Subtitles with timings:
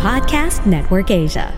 [0.00, 1.52] Podcast Network Asia.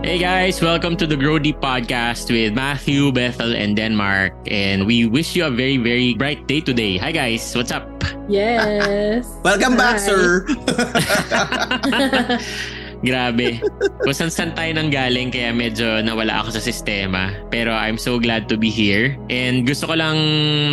[0.00, 4.32] Hey guys, welcome to the Grow Deep podcast with Matthew, Bethel, and Denmark.
[4.48, 6.96] And we wish you a very, very bright day today.
[6.96, 7.84] Hi guys, what's up?
[8.24, 9.28] Yes.
[9.44, 10.48] Welcome back, sir.
[13.02, 13.62] Grabe.
[14.02, 17.30] Kung saan tayo nang galing kaya medyo nawala ako sa sistema.
[17.50, 19.14] Pero I'm so glad to be here.
[19.30, 20.18] And gusto ko lang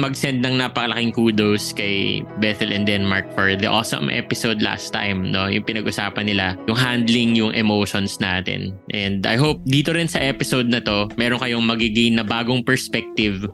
[0.01, 5.29] mag-send ng napakalaking kudos kay Bethel and Denmark for the awesome episode last time.
[5.29, 5.45] No?
[5.45, 8.73] Yung pinag-usapan nila, yung handling yung emotions natin.
[8.89, 13.45] And I hope dito rin sa episode na to, meron kayong magigain na bagong perspective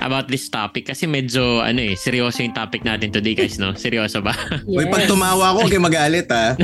[0.00, 4.18] about this topic kasi medyo ano eh seryoso yung topic natin today guys no seryoso
[4.18, 4.32] ba
[4.66, 6.56] Uy, pag tumawa ako, kayo magalit, ha?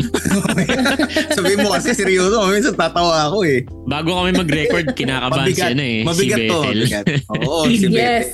[1.36, 3.60] Sabihin mo kasi seryoso, minsan tatawa ako eh.
[3.84, 6.56] Bago kami mag-record, kinakabahan si ano eh, mabigat si to.
[6.56, 6.78] Bethel.
[6.78, 7.04] Mabigat.
[7.36, 7.96] Oo, si Bethel.
[7.96, 8.26] Yes.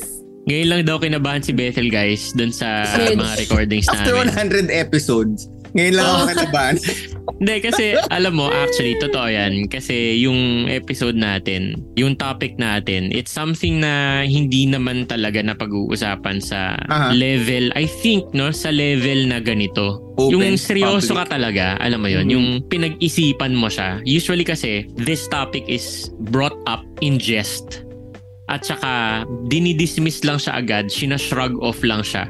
[0.42, 3.14] Ngayon lang daw kinabahan si Bethel guys dun sa Yes.
[3.14, 4.68] mga recordings After namin.
[4.68, 6.74] 100 episodes, ngayon lang ako kalaban.
[7.42, 13.30] Hindi kasi alam mo actually totoo yan kasi yung episode natin, yung topic natin, it's
[13.30, 17.10] something na hindi naman talaga na pag-uusapan sa Aha.
[17.10, 20.02] level, I think no, sa level na ganito.
[20.18, 21.30] Open, yung seryoso public.
[21.30, 22.32] ka talaga, alam mo yun, Mhm.
[22.34, 23.98] yung pinag-isipan mo siya.
[24.02, 27.82] Usually kasi this topic is brought up in jest
[28.46, 32.28] at saka dinidismiss lang siya agad, sinashrug off lang siya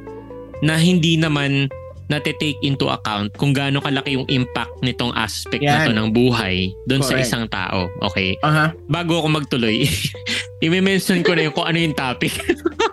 [0.62, 1.66] na hindi naman
[2.10, 5.98] nate-take into account kung gaano kalaki yung impact nitong aspect na to Yan.
[5.98, 7.86] ng buhay doon sa isang tao.
[8.10, 8.34] Okay?
[8.42, 8.74] Aha.
[8.90, 9.86] Bago ako magtuloy,
[10.64, 12.32] i-mention ko na yung kung ano yung topic.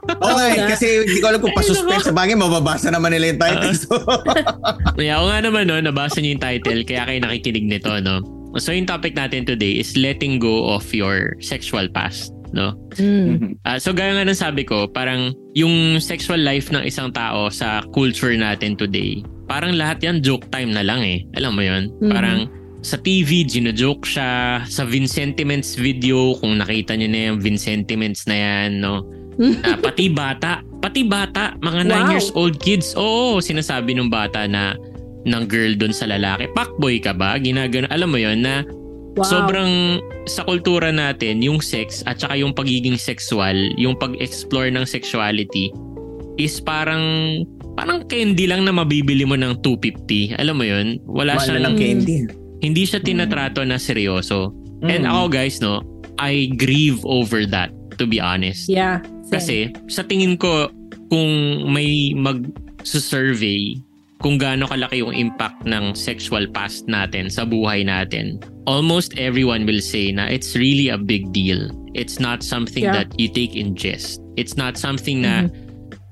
[0.10, 2.10] Okay, kasi hindi ko alam kung pa-suspense.
[2.10, 3.76] Sa bagay, mababasa naman nila yung title.
[3.78, 3.94] So,
[5.00, 8.26] yeah, o nga naman no, nabasa niyo yung title kaya kayo nakikinig nito, no?
[8.58, 12.76] So yung topic natin today is letting go of your sexual past, no?
[12.98, 13.56] Mm.
[13.68, 17.86] Ah, so gaya nga ng sabi ko, parang yung sexual life ng isang tao sa
[17.94, 21.22] culture natin today, parang lahat yan joke time na lang eh.
[21.38, 21.94] Alam mo yun?
[22.02, 22.10] Mhm.
[22.10, 22.40] Parang
[22.80, 24.64] sa TV, gino-joke siya.
[24.64, 29.04] Sa Vincentiments video, kung nakita niyo na yung Vincentiments na yan, no?
[29.36, 32.12] Na pati bata, pati bata, mga 9 Wow.
[32.16, 34.80] years old kids, oo, sinasabi ng bata na
[35.28, 36.48] ng girl doon sa lalaki.
[36.56, 37.36] Pakboy ka ba?
[37.36, 38.64] Ginagano, alam mo yon na
[39.20, 39.28] Wow.
[39.28, 39.72] sobrang
[40.26, 45.74] sa kultura natin, yung sex at saka yung pagiging sexual, yung pag-explore ng sexuality
[46.40, 47.04] is parang
[47.76, 50.40] parang candy lang na mabibili mo ng 250.
[50.40, 51.00] Alam mo yun?
[51.04, 52.28] Wala na siyang, lang candy.
[52.60, 54.52] hindi siya tinatrato na seryoso.
[54.84, 55.12] And Mm.
[55.12, 55.84] ako guys, no,
[56.16, 58.68] I grieve over that to be honest.
[58.68, 59.04] Yeah.
[59.28, 59.32] same.
[59.32, 59.58] Kasi
[59.88, 60.72] sa tingin ko
[61.08, 61.32] kung
[61.68, 63.76] may mag-survey
[64.20, 68.36] kung gaano kalaki yung impact ng sexual past natin sa buhay natin,
[68.70, 71.74] almost everyone will say na it's really a big deal.
[71.98, 72.94] It's not something Yeah.
[73.02, 74.22] that you take in jest.
[74.38, 75.50] It's not something na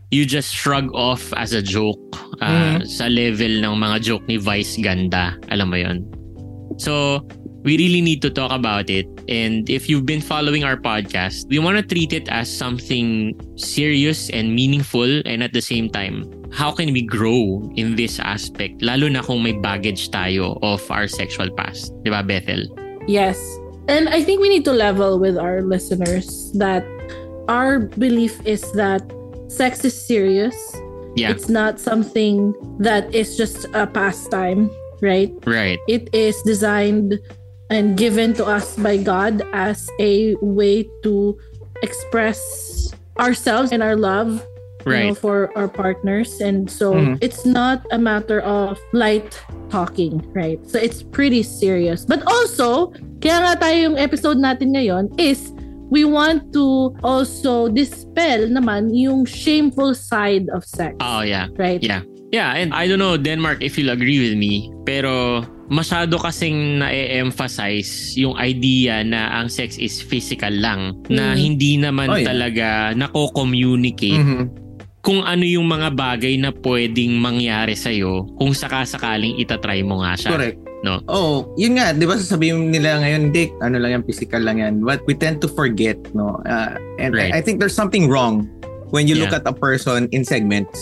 [0.10, 2.02] you just shrug off as a joke
[2.42, 5.38] uh, sa level ng mga joke ni Vice Ganda.
[5.54, 5.98] Alam mo yon.
[6.82, 7.22] So,
[7.68, 9.04] we really need to talk about it.
[9.28, 14.32] And if you've been following our podcast, we want to treat it as something serious
[14.32, 16.24] and meaningful and at the same time,
[16.56, 18.80] how can we grow in this aspect?
[18.80, 21.92] Lalo na kung may baggage tayo of our sexual past.
[22.08, 22.64] Di ba, Bethel?
[23.04, 23.36] Yes.
[23.92, 26.88] And I think we need to level with our listeners that
[27.52, 29.04] our belief is that
[29.52, 30.56] sex is serious.
[31.20, 34.72] Yeah, It's not something that is just a pastime,
[35.04, 35.36] right?
[35.44, 35.80] right.
[35.92, 37.20] It is designed
[37.70, 41.38] and given to us by God as a way to
[41.84, 42.40] express
[43.20, 44.46] ourselves and our love
[44.86, 45.18] you know, Right.
[45.18, 46.40] for our partners.
[46.40, 47.20] And so Mhm.
[47.20, 49.36] it's not a matter of light
[49.68, 50.64] talking, right?
[50.64, 52.08] So it's pretty serious.
[52.08, 55.52] But also, kaya nga tayo yung episode natin ngayon is
[55.92, 61.52] we want to also dispel naman yung shameful side of sex, Oh, yeah.
[61.60, 61.84] right?
[61.84, 62.08] Yeah.
[62.32, 68.16] Yeah, and I don't know, Denmark, if you'll agree with me, pero masyado kasing na-emphasize
[68.16, 71.38] yung idea na ang sex is physical lang, na Mm.
[71.38, 72.28] hindi naman Oh, yeah.
[72.28, 74.44] talaga nako-communicate Mhm.
[75.02, 80.32] kung ano yung mga bagay na pwedeng mangyari sa'yo kung sakasakaling itatry mo nga siya.
[80.34, 80.60] Correct.
[80.84, 81.02] No?
[81.10, 84.74] Oh, yun nga, 'di ba sasabihin nila ngayon, Dick, ano lang yan, physical lang yan.
[84.80, 86.38] But we tend to forget, no.
[86.46, 87.34] Uh, and Right.
[87.34, 88.46] I, I think there's something wrong
[88.94, 89.42] when you look Yeah.
[89.42, 90.78] at a person in segments.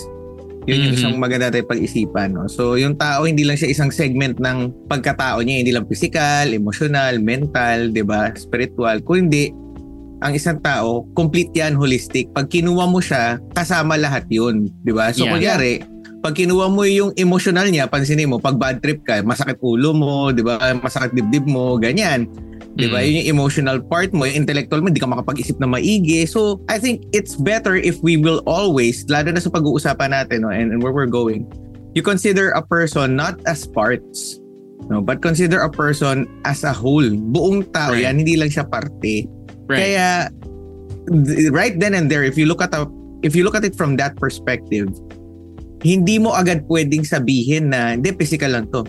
[0.66, 0.98] Yun yung Mhm.
[0.98, 2.50] isang maganda tayo pag-isipan, no.
[2.50, 7.22] So, yung tao hindi lang siya isang segment ng pagkatao niya, hindi lang physical, emotional,
[7.22, 8.98] mental, 'di ba, spiritual.
[9.06, 9.54] Kundi
[10.26, 12.34] ang isang tao, complete yan, holistic.
[12.34, 14.66] Pag kinuha mo siya, kasama lahat yun.
[14.82, 15.14] Di ba?
[15.14, 15.38] So, Yeah.
[15.38, 15.74] kunyari,
[16.26, 20.34] pag kinuha mo yung emotional niya, pansinin mo, pag bad trip ka, masakit ulo mo,
[20.34, 20.58] di ba?
[20.82, 22.26] Masakit dibdib mo, ganyan.
[22.76, 23.00] Di ba?
[23.00, 23.06] Mm.
[23.08, 26.28] Yun yung emotional part mo, yung intellectual mo, hindi ka makapag-isip na maigi.
[26.28, 30.52] So, I think it's better if we will always, lalo na sa pag-uusapan natin no,
[30.52, 31.48] and, and where we're going,
[31.96, 34.44] you consider a person not as parts,
[34.92, 37.08] no, but consider a person as a whole.
[37.32, 38.04] Buong tao Right.
[38.04, 39.24] yan, hindi lang siya parte.
[39.72, 39.80] Right.
[39.80, 40.08] Kaya
[41.08, 42.84] th- right then and there if you look at a,
[43.24, 44.92] if you look at it from that perspective,
[45.80, 48.84] hindi mo agad pwedeng sabihin na hindi physical lang to,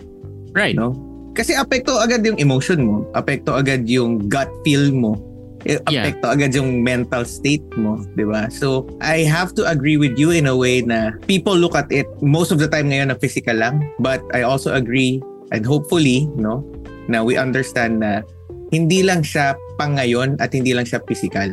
[0.51, 0.75] right.
[0.75, 1.06] no?
[1.37, 5.21] Kasi apekto agad yung emotion mo, apekto agad yung gut feel mo.
[5.65, 6.05] eh, Yeah.
[6.05, 8.47] Apekto agad yung mental state mo, 'di ba?
[8.47, 12.07] So, I have to agree with you in a way na people look at it
[12.23, 15.19] most of the time ngayon na physical lang, but I also agree
[15.51, 16.63] and hopefully, no,
[17.11, 18.23] na we understand na
[18.71, 21.51] hindi lang siya pang ngayon at hindi lang siya physical.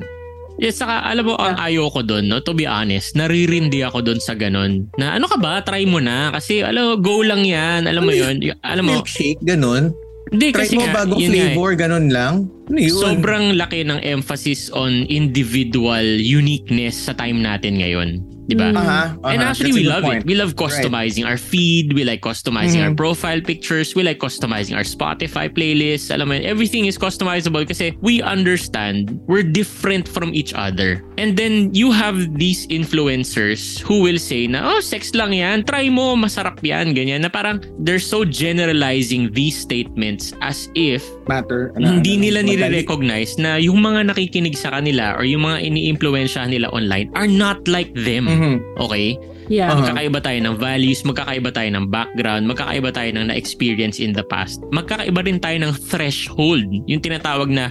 [0.54, 2.38] Yes, saka alam mo, ang ayoko doon, no?
[2.38, 4.86] to be honest, naririndi ako doon sa ganun.
[4.94, 6.30] Na ano ka ba, try mo na.
[6.30, 7.90] Kasi alam mo, go lang yan.
[7.90, 8.38] Alam mo yun.
[8.38, 9.90] Y- Alam mo, Milkshake, ganun.
[10.30, 11.54] hindi Try kasi mo nga, bagong yun nga eh.
[11.54, 12.34] flavor, ganun lang.
[12.64, 12.96] Ano yun?
[12.96, 18.22] sobrang laki ng emphasis on individual uniqueness sa time natin ngayon.
[18.44, 18.68] Di ba?
[18.68, 18.76] Mm.
[18.76, 20.20] Aha, And aha, actually, that's we love point.
[20.22, 20.28] it.
[20.28, 21.92] We love customizing our feed.
[21.92, 23.00] We like customizing our Mhm.
[23.00, 23.96] profile pictures.
[23.96, 26.12] We like customizing our Spotify playlists.
[26.12, 31.00] Alam mo, everything is customizable kasi we understand we're different from each other.
[31.16, 35.64] And then you have these influencers who will say na, oh, sex lang yan.
[35.64, 36.92] Try mo, masarap yan.
[36.92, 37.22] Ganyan.
[37.22, 41.72] Na parang they're so generalizing these statements as if Matter.
[41.76, 42.50] ano, hindi ano, nila madali.
[42.60, 47.62] nire-recognize na yung mga nakikinig sa kanila or yung mga ini-impluensyahan nila online are not
[47.66, 48.26] like them.
[48.34, 48.54] Mhm.
[48.82, 49.16] Okay?
[49.46, 49.70] Yeah.
[49.70, 49.84] Uh-huh.
[49.84, 54.58] Magkakaiba tayo ng values, magkakaiba tayo ng background, magkakaiba tayo ng na-experience in the past.
[54.72, 56.64] Magkakaiba rin tayo ng threshold.
[56.88, 57.70] Yung tinatawag na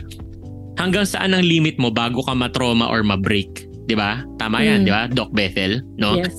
[0.78, 3.66] hanggang saan ang limit mo bago ka matroma or ma-break.
[3.86, 4.24] 'Di ba?
[4.40, 4.86] Tama yan, Mm.
[4.86, 5.04] 'di ba?
[5.12, 6.18] Doc Bethel, no?
[6.18, 6.34] Yes.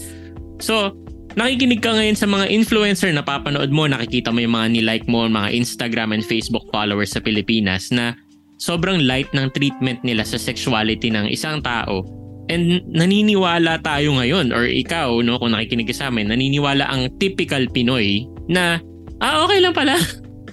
[0.62, 0.94] So,
[1.35, 5.27] nakikinig ka ngayon sa mga influencer na papanood mo, nakikita mo yung mga nilike mo,
[5.27, 8.15] mga Instagram and Facebook followers sa Pilipinas na
[8.56, 12.06] sobrang light ng treatment nila sa sexuality ng isang tao.
[12.52, 18.29] And naniniwala tayo ngayon, or ikaw, no, kung nakikinig sa amin, naniniwala ang typical Pinoy
[18.52, 18.81] na,
[19.25, 19.96] ah, okay lang pala.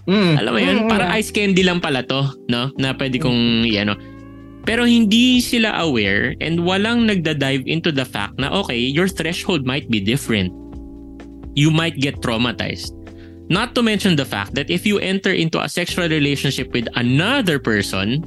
[0.07, 0.33] Mm.
[0.39, 0.89] Alam mo yun, Mm.
[0.89, 2.71] parang ice candy lang pala to, no?
[2.79, 3.93] Na pwede kong, ano.
[4.61, 9.89] Pero hindi sila aware and walang nagda-dive into the fact na, okay, your threshold might
[9.89, 10.53] be different.
[11.57, 12.93] You might get traumatized.
[13.51, 17.59] Not to mention the fact that if you enter into a sexual relationship with another
[17.59, 18.23] person,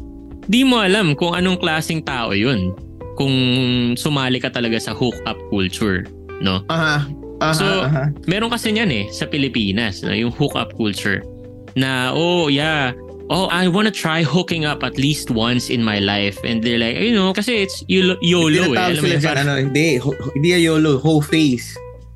[0.53, 2.77] di mo alam kung anong klaseng tao yun.
[3.15, 3.35] Kung
[3.95, 6.03] sumali ka talaga sa hookup culture,
[6.41, 6.63] no?
[6.69, 7.07] Aha.
[7.43, 8.15] Aha, So, aha.
[8.27, 11.21] meron kasi niyan eh sa Pilipinas, no, yung hookup culture.
[11.75, 12.95] Na oh yeah,
[13.29, 16.95] oh I wanna try hooking up at least once in my life and they're like,
[16.97, 18.79] you know, kasi it's YOLO, YOLO eh.
[18.79, 21.75] Alam mo sila yun, ano, hindi, ho- hindi YOLO, whole face.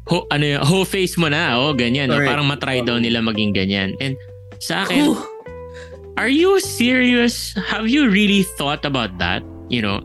[0.08, 2.08] ho, ano yun, whole face mo na, oh ganyan.
[2.08, 2.16] No?
[2.16, 2.30] Correct.
[2.32, 3.92] Parang matry daw nila maging ganyan.
[4.00, 4.14] And
[4.62, 5.18] sa akin, Whew.
[6.16, 7.52] are you serious?
[7.58, 9.42] Have you really thought about that?
[9.68, 10.00] You know,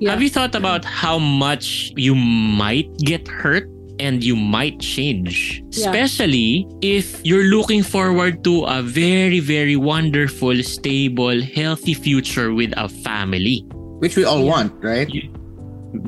[0.00, 0.10] Yeah.
[0.14, 3.66] Have you thought about how much you might get hurt
[3.98, 5.58] and you might change?
[5.74, 5.90] Yeah.
[5.90, 12.88] Especially if you're looking forward to a very, very wonderful, stable, healthy future with a
[12.88, 13.66] family.
[13.98, 14.50] Which we all Yeah.
[14.54, 15.10] want, right?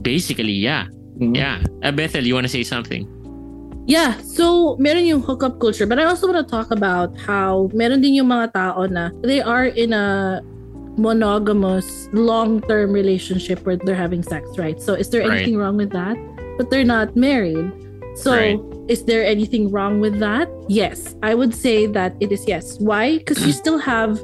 [0.03, 0.87] Basically, yeah.
[1.19, 1.35] Mhm.
[1.35, 1.59] Yeah.
[1.83, 3.11] Uh, Bethel, you want to say something?
[3.91, 7.99] Yeah, so meron yung hookup culture but I also want to talk about how meron
[7.99, 10.39] din yung mga tao na they are in a
[11.01, 14.77] monogamous long-term relationship where they're having sex, right?
[14.77, 15.41] So is there Right.
[15.41, 16.21] anything wrong with that?
[16.61, 17.73] But they're not married.
[18.21, 18.61] So Right.
[18.93, 20.53] is there anything wrong with that?
[20.69, 22.77] Yes, I would say that it is yes.
[22.77, 23.17] Why?
[23.17, 24.21] Because you still have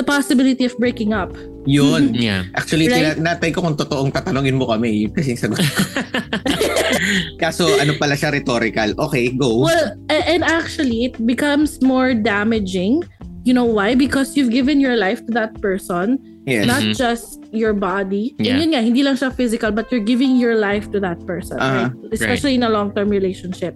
[0.00, 1.36] the possibility of breaking up.
[1.68, 2.14] Yun.
[2.16, 2.48] Yeah.
[2.56, 3.18] Actually, Right?
[3.18, 5.04] tinatay ko kung totoong tatanungin mo kami.
[5.04, 5.60] Yun kasi yung sagot.
[7.42, 8.94] Kaso, ano pala siya, rhetorical.
[9.10, 9.66] Okay, go.
[9.66, 13.04] Well, and actually, it becomes more damaging.
[13.48, 13.96] You know why?
[13.96, 16.68] Because you've given your life to that person, yes.
[16.68, 16.92] not Mhm.
[17.00, 18.36] just your body.
[18.36, 18.52] Yeah.
[18.52, 21.56] And yun nga, hindi lang siya physical, but you're giving your life to that person,
[21.56, 22.12] Ah, right?
[22.12, 23.72] Especially in a long-term relationship,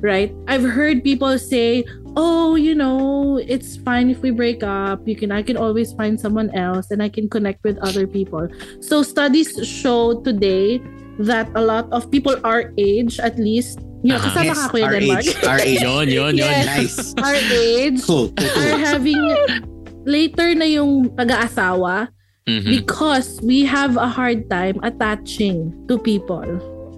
[0.00, 0.32] right?
[0.48, 1.84] I've heard people say,
[2.16, 5.04] "Oh, you know, it's fine if we break up.
[5.04, 8.48] You can, I can always find someone else, and I can connect with other people."
[8.80, 10.80] So studies show today
[11.20, 14.24] that a lot of people our age, at least, know, Uh-huh.
[14.32, 15.22] kasama yes, ka Kuya our Denmark.
[15.22, 15.30] age.
[15.44, 15.80] Our age.
[15.82, 16.48] Yun, yun, yun.
[16.48, 16.66] Yes.
[16.66, 16.98] Nice.
[17.20, 18.32] our age Cool.
[18.32, 19.20] cool, are having
[20.08, 22.08] later na yung pag-aasawa
[22.48, 26.48] Mhm, because we have a hard time attaching to people.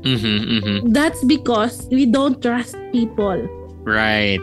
[0.03, 0.77] mhm, mhm.
[0.91, 3.39] That's because we don't trust people.
[3.83, 4.39] Right.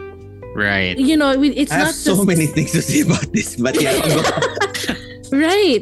[0.52, 0.96] Right.
[0.98, 3.54] You know, we- it's I not have so just many things to say about this,
[3.56, 3.94] but yeah,
[5.30, 5.78] right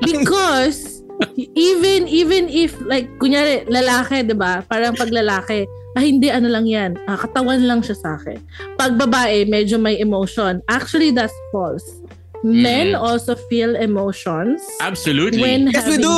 [0.00, 1.02] because
[1.36, 6.66] even even if like kunyari lalaki 'di ba parang pag lalaki ah hindi ano lang
[6.66, 8.38] yan ah, katawan lang siya sa akin
[8.74, 11.86] pag babae medyo may emotion actually that's false
[12.44, 13.00] men Mm.
[13.00, 15.40] also feel emotions Absolutely.
[15.40, 16.12] when Yes, we do.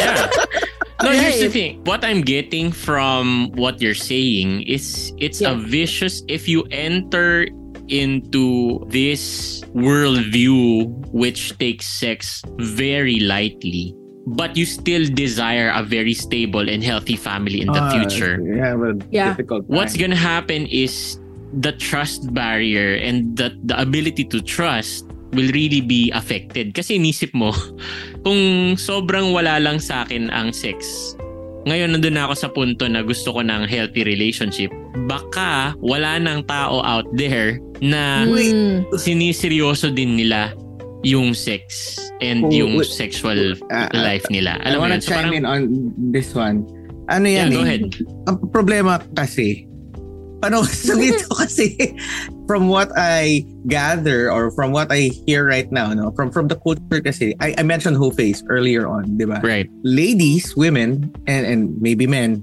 [0.00, 0.24] yeah.
[1.04, 1.84] No, here's the thing.
[1.84, 5.60] What I'm getting from what you're saying is it's a Yeah.
[5.68, 7.44] vicious if you enter
[7.92, 13.92] into this worldview which takes sex very lightly,
[14.26, 18.42] but you still desire a very stable and healthy family in the Ah, future.
[18.42, 19.32] You have a Yeah.
[19.32, 20.10] difficult What's time.
[20.10, 21.22] gonna happen is
[21.62, 26.74] the trust barrier and the, the ability to trust will really be affected.
[26.74, 27.54] Kasi inisip mo,
[28.26, 31.14] kung sobrang wala lang sa akin ang sex,
[31.66, 34.70] ngayon nandun na ako sa punto na gusto ko ng healthy relationship,
[35.06, 38.86] baka wala nang tao out there na Mm.
[38.96, 40.50] siniseryoso din nila
[41.06, 42.90] yung sex and Oh, yung wait.
[42.90, 44.58] sexual Ah, ah, life nila.
[44.66, 45.06] I Alam mo wanna yun?
[45.06, 45.60] So chime parang, in on
[46.10, 46.66] this one.
[47.06, 47.66] Ano yeah, yan go eh?
[47.70, 47.82] ahead.
[48.26, 49.70] Ang problema kasi,
[50.42, 51.94] paano sabihin ko kasi,
[52.50, 56.58] from what I gather or from what I hear right now, no, from from the
[56.58, 59.38] culture kasi, I, I mentioned whole face earlier on, di ba?
[59.46, 59.70] Right.
[59.86, 62.42] Ladies, women, and, and maybe men,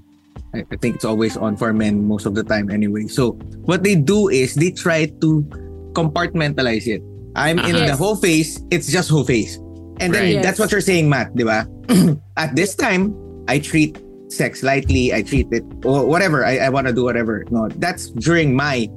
[0.56, 3.12] I, I think it's always on for men most of the time anyway.
[3.12, 3.36] So
[3.68, 5.44] what they do is they try to
[5.92, 7.04] compartmentalize it.
[7.36, 7.90] I'm in Uh-huh.
[7.90, 8.00] the Yes.
[8.00, 9.58] whole face, it's just whole face.
[10.02, 10.42] And then Right.
[10.42, 10.60] that's Yes.
[10.60, 11.66] what you're saying, Matt, di ba?
[12.38, 13.14] At this time,
[13.50, 13.98] I treat
[14.30, 17.46] sex lightly, I treat it or whatever, I, I want to do whatever.
[17.54, 18.90] No, that's during my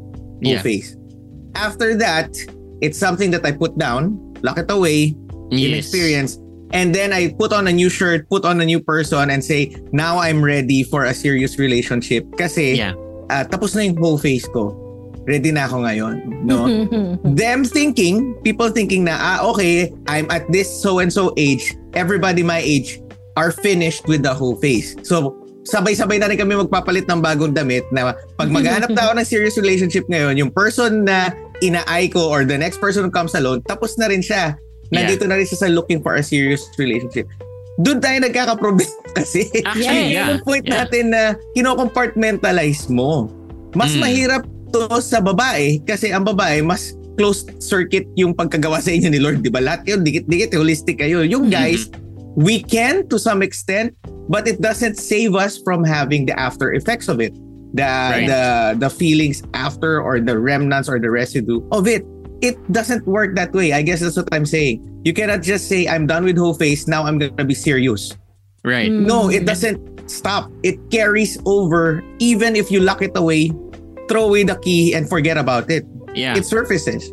[0.45, 0.63] whole Yeah.
[0.65, 0.97] face.
[1.57, 2.33] After that,
[2.81, 5.17] it's something that I put down, lock it away,
[5.53, 5.69] Yes.
[5.93, 6.39] inexperience.
[6.73, 9.71] And then I put on a new shirt, put on a new person and say,
[9.93, 12.27] now I'm ready for a serious relationship.
[12.37, 12.93] Kasi Yeah.
[13.31, 14.75] ah, tapos na yung whole face ko.
[15.27, 16.15] Ready na ako ngayon.
[16.47, 16.71] No?
[17.39, 21.75] Them thinking, people thinking na, ah, okay, I'm at this so-and-so age.
[21.99, 23.03] Everybody my age
[23.35, 24.95] are finished with the whole face.
[25.03, 25.35] So,
[25.67, 29.59] sabay-sabay na rin kami magpapalit ng bagong damit na pag maghanap na ako ng serious
[29.59, 33.99] relationship ngayon, yung person na ina-eye ko or the next person who comes alone, tapos
[33.99, 34.55] na rin siya.
[34.95, 37.27] Nandito na rin siya sa looking for a serious relationship.
[37.83, 39.51] Doon tayo nagkakaproblema kasi.
[39.67, 40.29] Actually, Yeah, yeah.
[40.39, 40.87] Yung point yeah.
[40.87, 43.29] natin na kino-compartmentalize mo.
[43.75, 44.01] Mas Mm.
[44.01, 44.43] mahirap
[44.73, 49.41] to sa babae kasi ang babae mas closed circuit yung pagkagawa sa inyo ni Lord,
[49.41, 49.65] di ba?
[49.65, 51.25] Lahat yun, dikit-dikit, holistic kayo.
[51.25, 51.89] Yung guys,
[52.37, 53.97] we can to some extent,
[54.29, 57.33] but it doesn't save us from having the after effects of it.
[57.77, 58.29] The Right.
[58.29, 58.43] the
[58.89, 62.05] the feelings after or the remnants or the residue of it.
[62.45, 63.73] It doesn't work that way.
[63.73, 64.85] I guess that's what I'm saying.
[65.09, 68.13] You cannot just say I'm done with whole face, now I'm gonna be serious.
[68.61, 68.93] Right.
[68.93, 69.09] Mm.
[69.09, 70.53] No, it doesn't stop.
[70.63, 73.53] It carries over even if you lock it away,
[74.09, 75.85] throw away the key and forget about it.
[76.15, 76.37] Yeah.
[76.37, 77.13] It surfaces.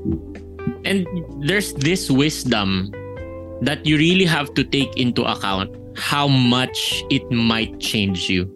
[0.85, 1.07] And
[1.43, 2.91] there's this wisdom
[3.61, 8.49] that you really have to take into account how much it might change you.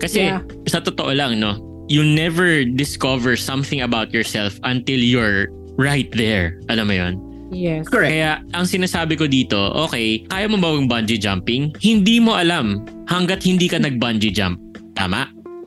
[0.00, 0.40] Kasi Yeah.
[0.68, 6.60] sa totoo lang, no, you'll never discover something about yourself until you're right there.
[6.72, 7.14] Alam mo yon?
[7.50, 7.84] yes.
[7.90, 8.14] Correct.
[8.14, 11.74] Kaya ang sinasabi ko dito, okay, kaya mo ba yung bungee jumping?
[11.82, 14.56] Hindi mo alam hanggat hindi ka nag-bungee jump.
[14.94, 15.26] Tama?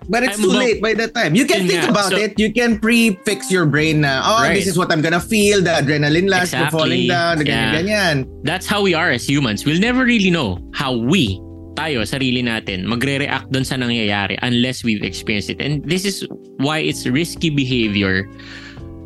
[0.09, 1.35] But it's I'm too about- late by that time.
[1.35, 1.91] You can think nga.
[1.91, 2.35] about So- it.
[2.37, 4.55] You can pre-fix your brain na, oh, Right.
[4.55, 5.63] this is what I'm gonna feel.
[5.63, 6.75] The adrenaline rush, the Exactly.
[6.75, 7.71] falling down, the Yeah.
[7.71, 8.15] ganyan-ganyan.
[8.43, 9.63] That's how we are as humans.
[9.63, 11.39] We'll never really know how we,
[11.73, 15.57] tayo, sarili natin, magre-react dun sa nangyayari unless we've experienced it.
[15.63, 16.27] And this is
[16.59, 18.27] why it's risky behavior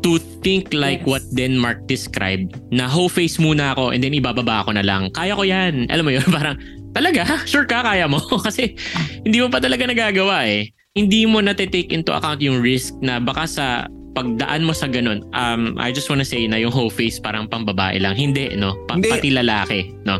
[0.04, 1.08] to think like Yes.
[1.10, 5.10] what Denmark described na whole face muna ako and then ibababa ako na lang.
[5.10, 5.90] Kaya ko yan.
[5.90, 6.54] Alam mo yun, parang
[6.94, 8.22] talaga, sure ka, kaya mo.
[8.46, 8.78] Kasi
[9.26, 10.70] hindi mo pa talaga nagagawa eh.
[10.98, 13.66] Hindi mo na take into account yung risk na baka sa
[14.12, 18.02] pagdaan mo sa ganun, um, I just wanna say na yung whole face parang pambabae
[18.02, 18.18] lang.
[18.18, 18.74] Hindi, no?
[18.90, 19.08] Pa- Hindi.
[19.08, 20.18] Pati lalaki, no?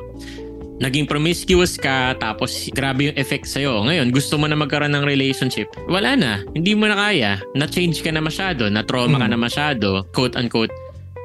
[0.78, 3.82] Naging promiscuous ka, tapos grabe yung effect sa'yo.
[3.82, 5.66] Ngayon, gusto mo na magkaroon ng relationship.
[5.90, 6.47] Wala na.
[6.54, 7.42] Hindi mo na kaya.
[7.58, 8.70] Na-change ka na masyado.
[8.70, 9.32] Na-trauma ka Mm.
[9.35, 9.88] na masyado.
[10.14, 10.70] Quote-unquote.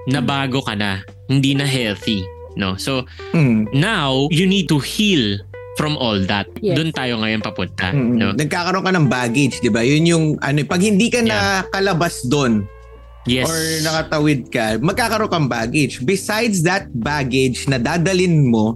[0.10, 1.06] Nabago ka na.
[1.30, 2.26] Hindi na healthy.
[2.58, 2.74] No?
[2.82, 3.06] So,
[3.38, 3.70] Mm.
[3.72, 5.38] now, you need to heal
[5.76, 6.46] from all that.
[6.62, 6.78] Yes.
[6.78, 7.90] Doon tayo ngayon papunta.
[7.90, 8.14] Mm.
[8.18, 8.30] No?
[8.34, 9.82] Nagkakaroon ka ng baggage, di ba?
[9.82, 11.66] Yun yung, ano, pag hindi ka Yeah.
[11.66, 12.66] nakalabas doon,
[13.26, 13.48] Yes.
[13.48, 16.04] or nakatawid ka, magkakaroon kang baggage.
[16.04, 18.76] Besides that baggage na dadalin mo,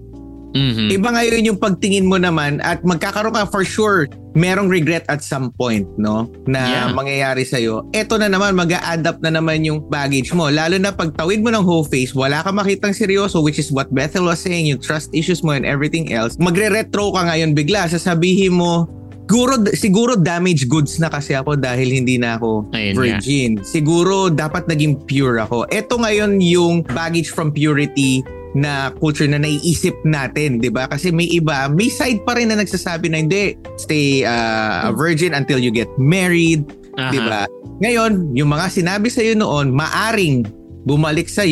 [0.55, 0.89] Mhm.
[0.91, 5.49] iba ngayon yung pagtingin mo naman at magkakaroon ka for sure merong regret at some
[5.57, 6.29] point, no?
[6.45, 6.93] Na Yeah.
[6.93, 7.89] mangyayari sa'yo.
[7.89, 10.45] Eto na naman, mag adapt na naman yung baggage mo.
[10.47, 13.89] Lalo na pag tawid mo ng whole face, wala ka makitang seryoso, which is what
[13.89, 16.37] Bethel was saying, yung trust issues mo and everything else.
[16.37, 17.89] Magre-retro ka ngayon bigla.
[17.89, 18.85] Sasabihin mo,
[19.27, 23.51] Siguro, siguro damaged goods na kasi ako dahil hindi na ako Ayun virgin.
[23.59, 25.67] Siguro dapat naging pure ako.
[25.67, 28.23] Ito ngayon yung baggage from purity
[28.55, 30.87] na culture na naiisip natin, 'di ba?
[30.87, 35.35] Kasi may iba, may side pa rin na nagsasabi na hindi, stay uh, a virgin
[35.35, 36.63] until you get married,
[36.95, 37.11] Aha.
[37.11, 37.43] 'di ba?
[37.83, 40.47] Ngayon, yung mga sinabi sa noon, maaring
[40.87, 41.43] bumalik sa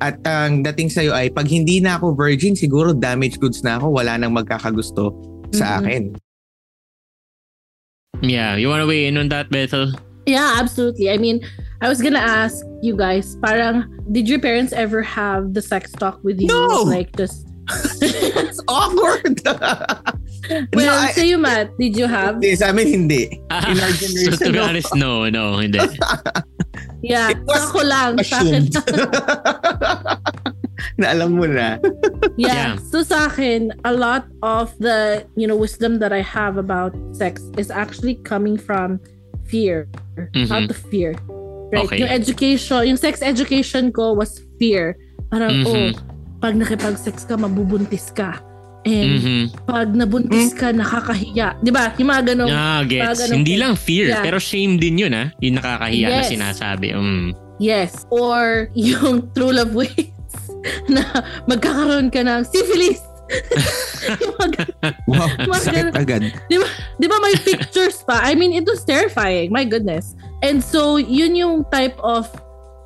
[0.00, 4.00] At ang dating sa'yo ay, pag hindi na ako virgin, siguro damaged goods na ako.
[4.00, 5.12] Wala nang magkakagusto
[5.52, 5.76] sa Mhm.
[5.76, 6.02] akin.
[8.24, 9.92] Yeah, you wanna weigh in on that, Bethel?
[10.24, 11.12] Yeah, absolutely.
[11.12, 11.44] I mean,
[11.80, 16.20] I was gonna ask you guys, parang, did your parents ever have the sex talk
[16.22, 16.48] with you?
[16.48, 16.84] No!
[16.84, 17.48] Like, just...
[18.02, 19.40] It's awkward!
[19.46, 22.36] well, no, I, say you, Matt, did you have?
[22.36, 23.40] hindi, sa amin hindi.
[23.48, 24.64] In our so to be no.
[24.68, 25.80] honest, no, no, hindi.
[27.00, 28.20] Yeah, It was ako lang.
[28.20, 28.76] Sa akin, Assumed.
[31.00, 31.80] na alam mo na.
[32.36, 32.76] yeah.
[32.76, 32.82] Yeah.
[32.92, 37.40] So sa akin, a lot of the, you know, wisdom that I have about sex
[37.56, 39.00] is actually coming from
[39.48, 39.88] fear.
[40.36, 40.52] Mhm.
[40.52, 41.16] Out of fear.
[41.70, 41.86] Right?
[41.86, 41.98] Okay.
[42.02, 44.98] Yung education, yung sex education ko was fear.
[45.30, 45.66] Parang, Mhm.
[45.66, 45.90] oh,
[46.38, 48.42] pag nakipag-sex ka, mabubuntis ka.
[48.82, 49.42] And Mhm.
[49.68, 51.60] pag nabuntis ka, nakakahiya.
[51.60, 51.92] Di ba?
[52.00, 53.20] Yung mga ganong, Ah, gets.
[53.22, 53.60] ganun Hindi po.
[53.60, 54.24] lang fear, Yeah.
[54.24, 55.28] pero shame din yun ah.
[55.38, 56.30] Yung nakakahiya na Yes.
[56.32, 56.96] sinasabi.
[56.96, 57.28] Mm.
[57.60, 58.08] yes.
[58.08, 60.08] Or yung true love ways
[60.88, 61.04] na
[61.44, 63.04] magkakaroon ka ng syphilis.
[65.06, 66.22] Wow, sakit agad.
[66.50, 68.20] Di ba may pictures pa?
[68.22, 69.52] I mean, it was terrifying.
[69.52, 70.16] My goodness.
[70.42, 72.26] And so, yun yung type of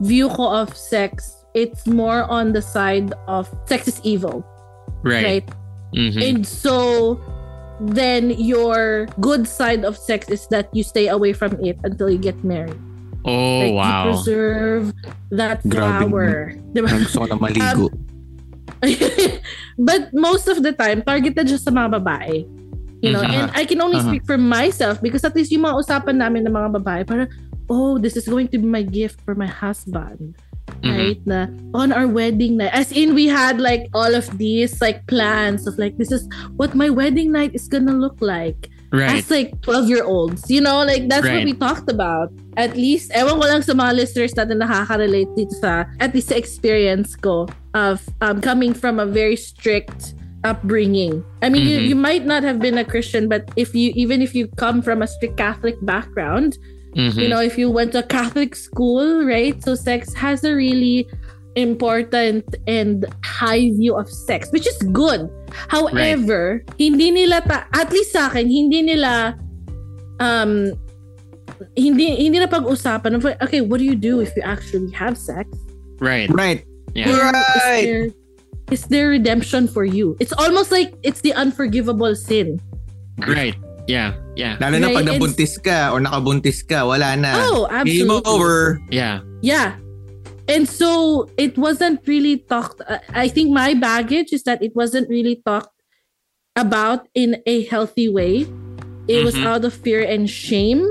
[0.00, 1.44] view ko of sex.
[1.54, 4.42] It's more on the side of sex is evil,
[5.06, 5.24] Right.
[5.24, 5.46] right?
[5.94, 6.18] Mhm.
[6.18, 7.14] And so,
[7.78, 12.18] then your good side of sex is that you stay away from it until you
[12.18, 12.78] get married.
[13.24, 13.32] Oh,
[13.62, 14.02] like, you wow.
[14.10, 14.92] preserve
[15.30, 16.52] that Grabe flower.
[16.74, 16.90] Di ba?
[16.92, 17.86] Parang gusto ko na maligo.
[19.78, 22.44] but most of the time, targeted siya sa mga babae.
[23.04, 23.36] You know, Mhm.
[23.36, 24.08] and I can only Uh-huh.
[24.16, 27.28] speak for myself because at least yung mga usapan namin ng mga babae, parang,
[27.68, 30.36] oh, this is going to be my gift for my husband.
[30.80, 30.88] Mhm.
[30.88, 31.20] Right?
[31.28, 32.72] Na on our wedding night.
[32.72, 36.24] As in, we had like all of these like plans of like, this is
[36.56, 38.72] what my wedding night is gonna look like.
[38.94, 39.18] Right.
[39.18, 40.46] As like 12 year olds.
[40.46, 42.30] You know, like that's what we talked about.
[42.56, 46.38] At least, ewan ko lang sa mga listeners natin nakaka-relate dito sa, at least sa
[46.38, 50.14] experience ko of um, coming from a very strict
[50.46, 51.24] upbringing.
[51.42, 51.88] I mean, you, Mhm.
[51.90, 55.02] you might not have been a Christian, but if you, even if you come from
[55.02, 56.54] a strict Catholic background,
[56.94, 57.18] Mhm.
[57.18, 59.58] you know, if you went to a Catholic school, right?
[59.64, 61.10] So sex has a really
[61.56, 65.30] important and high view of sex, which is good.
[65.68, 69.38] However, hindi nila ta- at least sa akin, hindi nila
[70.18, 70.74] um
[71.78, 75.46] hindi hindi na pag-usapan of okay, what do you do if you actually have sex?
[76.02, 76.28] Right.
[76.30, 76.66] Right.
[76.94, 77.10] Yeah.
[77.10, 77.78] Right.
[77.78, 78.04] Is there,
[78.70, 80.16] is there redemption for you?
[80.18, 82.58] It's almost like it's the unforgivable sin.
[83.18, 83.54] Right.
[83.86, 84.18] Yeah.
[84.34, 84.58] Yeah.
[84.58, 87.30] Lalo na Right, pag nabuntis ka or nakabuntis ka, wala na.
[87.36, 88.26] Oh, Game absolutely.
[88.26, 88.54] over.
[88.90, 89.20] Yeah.
[89.42, 89.78] Yeah.
[90.44, 92.82] And so it wasn't really talked.
[92.84, 95.72] uh, I think my baggage is that it wasn't really talked
[96.54, 98.46] about in a healthy way.
[99.08, 99.46] It was Mhm.
[99.46, 100.84] out of fear and shame.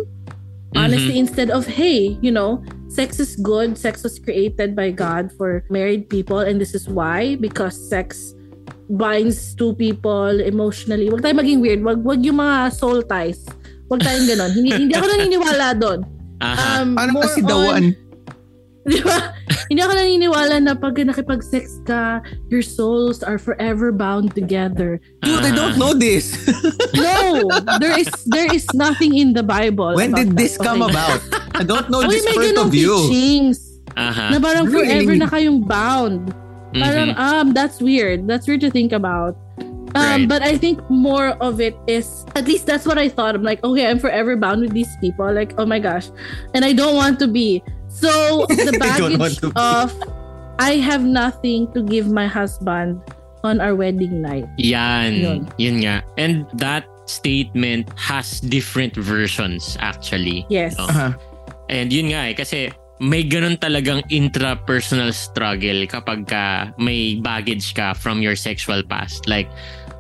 [0.74, 2.58] Honestly, instead of, hey, you know,
[2.90, 3.78] sex is good.
[3.78, 6.42] Sex was created by God for married people.
[6.42, 8.34] And this is why, because sex
[8.90, 11.14] binds two people emotionally.
[11.14, 11.86] Huwag tayo maging weird.
[11.86, 13.46] Wag, wag yung mga soul ties.
[13.86, 14.50] Huwag tayong ganon.
[14.50, 16.00] hindi, hindi ako naniniwala doon.
[16.42, 16.82] Aha.
[16.82, 17.84] Um, Paano more kasi on- dawan?
[18.90, 19.32] Di ba?
[19.72, 22.20] Hindi ako naniniwala na pag nakipag-sex ka,
[22.52, 25.00] your souls are forever bound together.
[25.24, 26.36] Dude, I don't know this.
[26.94, 27.48] No!
[27.80, 29.96] there is there is nothing in the Bible.
[29.96, 30.92] When about did that, this come okay?
[30.94, 31.20] about?
[31.56, 32.96] I don't know Uy, this may point ganong of view.
[33.10, 34.30] teachings Aha.
[34.32, 34.88] na parang Really?
[34.88, 36.32] forever na kayong bound.
[36.76, 37.20] Parang, Mhm.
[37.20, 38.28] um, that's weird.
[38.28, 39.36] That's weird to think about.
[39.94, 40.26] Um, Right.
[40.26, 43.38] But I think more of it is, at least that's what I thought.
[43.38, 45.30] I'm like, okay, I'm forever bound with these people.
[45.30, 46.10] Like, oh my gosh.
[46.58, 47.62] And I don't want to be.
[47.94, 49.94] So the baggage of,
[50.60, 53.02] I have nothing to give my husband
[53.44, 54.50] on our wedding night.
[54.58, 55.14] Yan.
[55.14, 55.40] Yun.
[55.58, 56.04] Yun nga.
[56.18, 60.46] And that statement has different versions actually.
[60.50, 60.76] Yes.
[60.80, 60.88] Oh.
[60.90, 61.16] Aha.
[61.70, 62.72] And yun nga eh, kasi
[63.04, 69.28] may ganun talagang intrapersonal struggle kapag ka may baggage ka from your sexual past.
[69.28, 69.52] Like,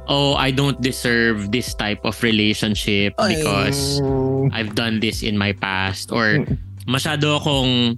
[0.07, 4.59] oh, I don't deserve this type of relationship because Ay.
[4.59, 6.47] I've done this in my past or
[6.85, 7.95] masyado akong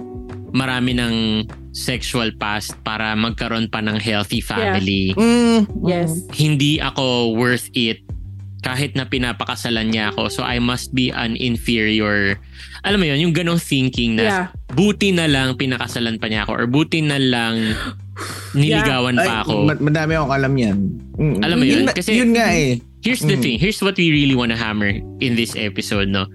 [0.51, 1.15] marami ng
[1.71, 5.11] sexual past para magkaroon pa ng healthy family.
[5.13, 6.23] Mm, Yes.
[6.31, 7.99] Hindi ako worth it
[8.61, 10.31] kahit na pinapakasalan niya ako.
[10.31, 12.39] So I must be an inferior.
[12.81, 14.45] Alam mo yun, yung ganong thinking na Yeah.
[14.71, 17.75] buti na lang pinakasalan pa niya ako or buti na lang
[18.57, 19.67] niligawan Ay, pa ako.
[19.67, 20.77] ma- madami akong alam yan.
[21.13, 21.37] Mm.
[21.43, 21.83] Alam mo yun?
[21.89, 22.79] Kasi- yun nga eh.
[23.03, 23.43] Here's the Mm.
[23.43, 23.55] thing.
[23.59, 26.25] Here's what we really wanna hammer in this episode, no?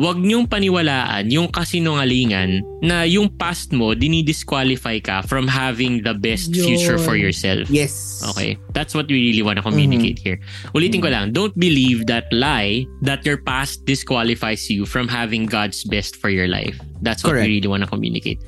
[0.00, 6.56] Huwag niyong paniwalaan yung kasinungalingan na yung past mo, dinidisqualify ka from having the best
[6.56, 7.28] future for Yun.
[7.28, 7.68] yourself.
[7.68, 8.24] Yes.
[8.32, 8.56] Okay?
[8.72, 10.40] That's what we really want to communicate here.
[10.72, 15.84] Ulitin ko lang, don't believe that lie that your past disqualifies you from having God's
[15.84, 16.80] best for your life.
[17.04, 17.52] That's what Correct.
[17.52, 18.40] we really want to communicate.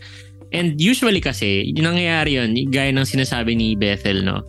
[0.56, 4.40] And usually kasi, yung nangyayari yun, gaya ng sinasabi ni Bethel, no?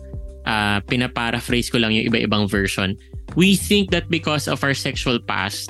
[0.48, 2.96] Uh, pinaparaphrase ko lang yung iba-ibang version.
[3.36, 5.68] We think that because of our sexual past,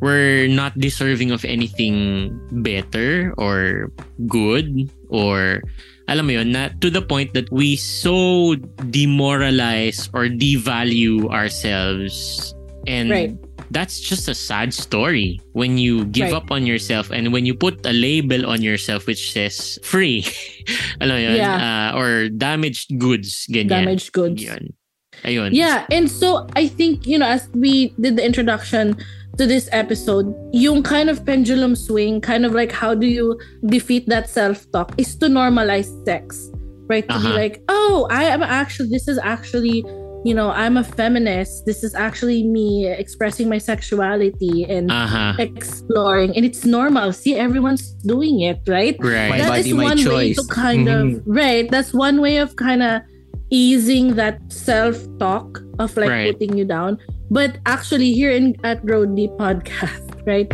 [0.00, 2.30] we're not deserving of anything
[2.62, 3.90] better or
[4.26, 5.62] good or
[6.08, 8.52] alam mo yun, na to the point that we so
[8.92, 12.52] demoralize or devalue ourselves
[12.86, 13.32] and Right.
[13.72, 16.36] that's just a sad story when you give Right.
[16.36, 20.28] up on yourself and when you put a label on yourself which says free
[21.00, 21.56] alam mo yun, Yeah.
[21.56, 24.44] uh, or damaged goods ganyan Damaged goods.
[24.44, 24.76] yun
[25.24, 29.00] ayun Yeah, and so I think, you know, as we did the introduction
[29.38, 34.08] to this episode, yung kind of pendulum swing, kind of like how do you defeat
[34.08, 36.50] that self-talk is to normalize sex,
[36.88, 37.06] right?
[37.08, 37.34] To be Uh-huh.
[37.34, 39.84] like, oh, I am actually, this is actually,
[40.24, 41.66] you know, I'm a feminist.
[41.66, 47.12] This is actually me expressing my sexuality and aha exploring, and it's normal.
[47.12, 48.96] See, everyone's doing it, right?
[49.02, 51.22] right My That body, is my one way to kind of Mhm.
[51.26, 53.02] right that's one way of kind of
[53.50, 56.32] easing that self-talk of like Right.
[56.32, 56.98] putting you down
[57.34, 60.46] but actually here in at road D podcast right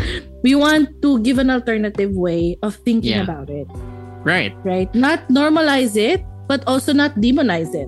[0.42, 3.28] we want to give an alternative way of thinking Yeah.
[3.28, 3.68] about it
[4.24, 7.86] right right not normalize it but also not demonize it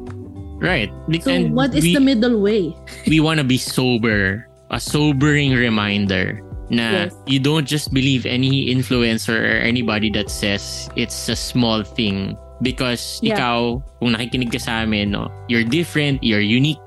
[0.62, 0.92] right
[1.24, 2.70] so what is we- the middle way
[3.10, 4.46] we want to be sober.
[4.72, 6.40] A sobering reminder
[6.72, 7.12] na Yes.
[7.28, 12.32] you don't just believe any influencer or anybody that says it's a small thing
[12.64, 13.36] because Yeah.
[13.36, 16.80] ikaw, kung nakikinig ka sa amin, no, you're different, you're unique,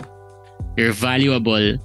[0.82, 1.78] you're valuable,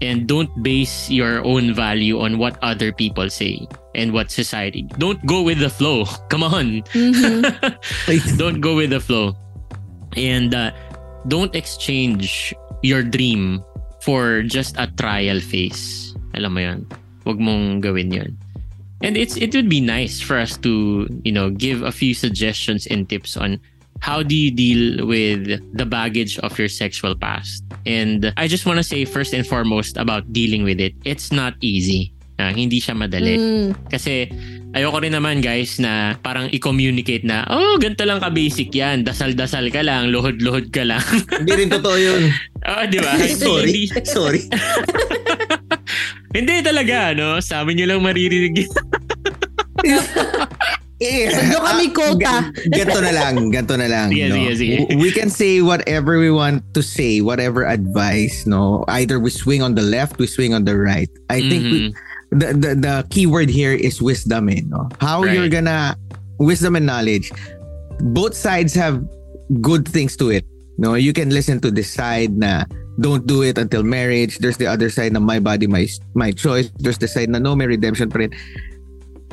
[0.00, 4.82] and don't base your own value on what other people say and what society.
[4.98, 6.04] Don't go with the flow.
[6.28, 6.82] Come on.
[6.92, 7.42] Mhm.
[8.38, 9.34] don't go with the flow
[10.16, 10.72] and uh,
[11.28, 13.62] don't exchange your dream
[14.00, 16.80] for just a trial phase alam mo yun
[17.26, 18.30] wag mong gawin yun
[19.02, 22.86] and it's it would be nice for us to you know give a few suggestions
[22.86, 23.58] and tips on
[24.00, 28.76] how do you deal with the baggage of your sexual past and i just want
[28.76, 32.92] to say first and foremost about dealing with it it's not easy Ah, hindi siya
[32.92, 33.88] madali Mm.
[33.88, 34.28] kasi
[34.76, 39.08] ayoko rin naman guys na parang i-communicate na, oh, ganito lang ka-basic yan.
[39.08, 41.00] Dasal-dasal ka lang, luhod-luhod ka lang.
[41.40, 42.28] Hindi rin totoo yun.
[42.68, 43.16] oh, di ba?
[43.40, 43.88] sorry.
[43.88, 44.40] Hindi, Sorry.
[46.36, 47.40] hindi talaga, no?
[47.40, 48.68] Sa amin nyo lang maririnig.
[50.96, 51.28] Yeah.
[51.28, 52.48] Sando kami quota.
[52.56, 54.08] G- ganto na lang, ganto na lang.
[54.08, 54.34] Sige, no?
[54.36, 54.76] sige, sige.
[54.96, 58.84] We can say whatever we want to say, whatever advice, no.
[58.88, 61.10] Either we swing on the left, we swing on the right.
[61.28, 61.92] I think we, Mhm.
[62.32, 64.88] the, the the key word here is wisdom, eh, no.
[64.96, 65.36] How Right.
[65.36, 66.00] you're gonna
[66.40, 67.28] wisdom and knowledge.
[68.00, 69.04] Both sides have
[69.60, 70.48] good things to it.
[70.80, 72.64] No, you can listen to this side na
[73.00, 74.40] don't do it until marriage.
[74.40, 75.84] There's the other side na my body, my
[76.16, 76.68] my choice.
[76.80, 78.32] There's the side na no, may redemption pa rin.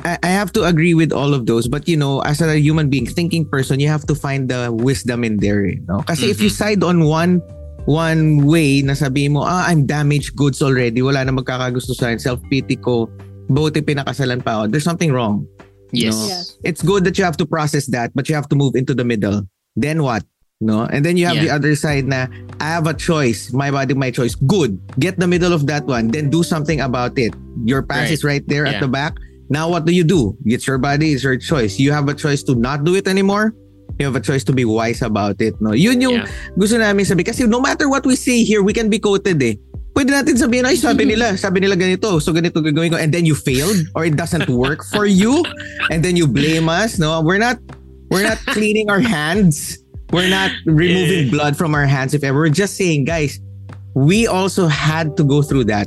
[0.04, 2.90] I, I have to agree with all of those, but you know, as a human
[2.90, 5.64] being, thinking person, you have to find the wisdom in there.
[5.64, 6.04] eh, No?
[6.04, 6.56] Kasi if you Mhm.
[6.60, 7.40] side on one
[7.84, 12.18] one way na sabi mo, ah, I'm damaged goods already, wala na magkakagusto sa akin,
[12.18, 13.12] self-pity ko,
[13.48, 15.44] buti pinakasalan pa ako, there's something wrong.
[15.92, 16.16] Yes.
[16.16, 16.24] No.
[16.28, 16.44] Yes.
[16.64, 19.04] It's good that you have to process that, but you have to move into the
[19.04, 19.44] middle.
[19.76, 20.24] Then what?
[20.64, 20.88] No?
[20.88, 21.60] And then you have the Yeah.
[21.60, 22.24] other side na,
[22.56, 24.32] I have a choice, my body, my choice.
[24.32, 24.80] Good.
[24.96, 27.36] Get the middle of that one, then do something about it.
[27.68, 28.16] Your past Right.
[28.16, 28.88] is right there at Yeah.
[28.88, 29.12] the back.
[29.54, 30.34] Now what do you do?
[30.42, 31.78] It's your body, it's your choice.
[31.78, 33.54] You have a choice to not do it anymore.
[34.02, 35.54] You have a choice to be wise about it.
[35.62, 35.70] No?
[35.70, 36.26] Yun yung Yeah.
[36.58, 37.22] gusto namin sabi.
[37.22, 39.54] Kasi no matter what we say here, we can be quoted eh.
[39.94, 42.98] Pwede natin sabihin, ay sabi nila, sabi nila ganito, so ganito gagawin ko.
[42.98, 45.46] And then you failed or it doesn't work for you.
[45.94, 46.98] And then you blame us.
[46.98, 47.62] No, we're not,
[48.10, 49.78] we're not cleaning our hands.
[50.10, 52.34] We're not removing blood from our hands if ever.
[52.42, 53.38] We're just saying, guys,
[53.94, 55.86] we also had to go through that.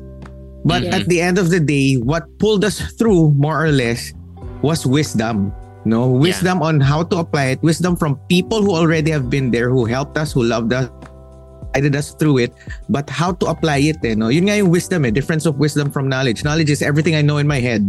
[0.68, 0.92] But Mhm.
[0.94, 4.12] at the end of the day, what pulled us through more or less
[4.60, 5.56] was wisdom.
[5.88, 9.72] No, wisdom on how to apply it, wisdom from people who already have been there,
[9.72, 10.92] who helped us, who loved us,
[11.72, 12.52] guided us through it,
[12.92, 14.28] but how to apply it, eh, no?
[14.28, 15.12] Yun nga yung wisdom, eh.
[15.16, 16.44] Difference of wisdom from knowledge.
[16.44, 17.88] Knowledge is everything I know in my head.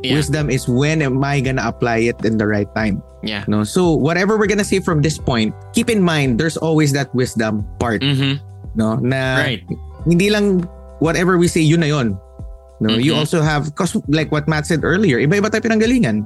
[0.00, 0.16] Yeah.
[0.16, 3.04] Wisdom is when am I gonna apply it in the right time.
[3.20, 3.44] Yeah.
[3.48, 7.12] No, so whatever we're gonna say from this point, keep in mind there's always that
[7.12, 8.00] wisdom part.
[8.00, 8.40] Mhm.
[8.72, 9.64] No, na Right.
[10.08, 10.64] hindi lang
[11.04, 12.16] whatever we say yun na yun.
[12.80, 13.20] No, you Mhm.
[13.20, 16.24] also have cause like what Matt said earlier, iba-iba tayo pinanggalingan.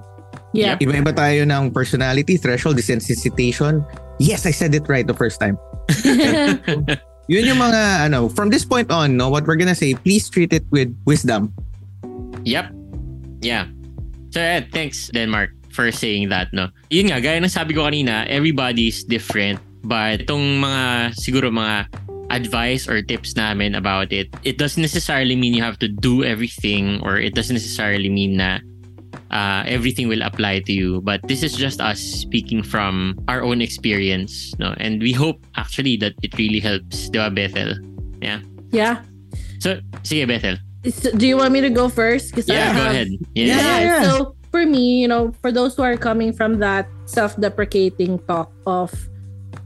[0.55, 0.79] Yeah.
[0.79, 3.83] Iba-iba tayo ng personality, threshold, desensitization.
[4.17, 5.59] Yes, I said it right the first time.
[7.29, 10.49] Yun yung mga ano, from this point on, no, what we're gonna say, please treat
[10.57, 11.53] it with wisdom.
[12.49, 12.73] Yep.
[13.45, 13.69] Yeah.
[14.33, 16.73] So, eh, thanks, Denmark, for saying that, no?
[16.89, 19.61] Yun nga, gaya ng sabi ko kanina, everybody's different.
[19.85, 21.93] But itong mga, siguro mga
[22.31, 27.01] advice or tips namin about it, it doesn't necessarily mean you have to do everything
[27.03, 28.59] or it doesn't necessarily mean na
[29.31, 31.01] uh, everything will apply to you.
[31.01, 34.75] But this is just us speaking from our own experience, no?
[34.79, 37.77] And we hope actually that it really helps, di ba, Bethel?
[38.21, 38.41] Yeah.
[38.71, 39.03] Yeah.
[39.61, 40.57] So, sige, Bethel.
[40.89, 42.33] So, do you want me to go first?
[42.33, 43.09] 'Cause I Yeah, go ahead.
[43.35, 43.61] Yeah, Yeah.
[43.61, 44.03] Yeah, yeah.
[44.09, 48.93] So for me, you know, for those who are coming from that self-deprecating talk of,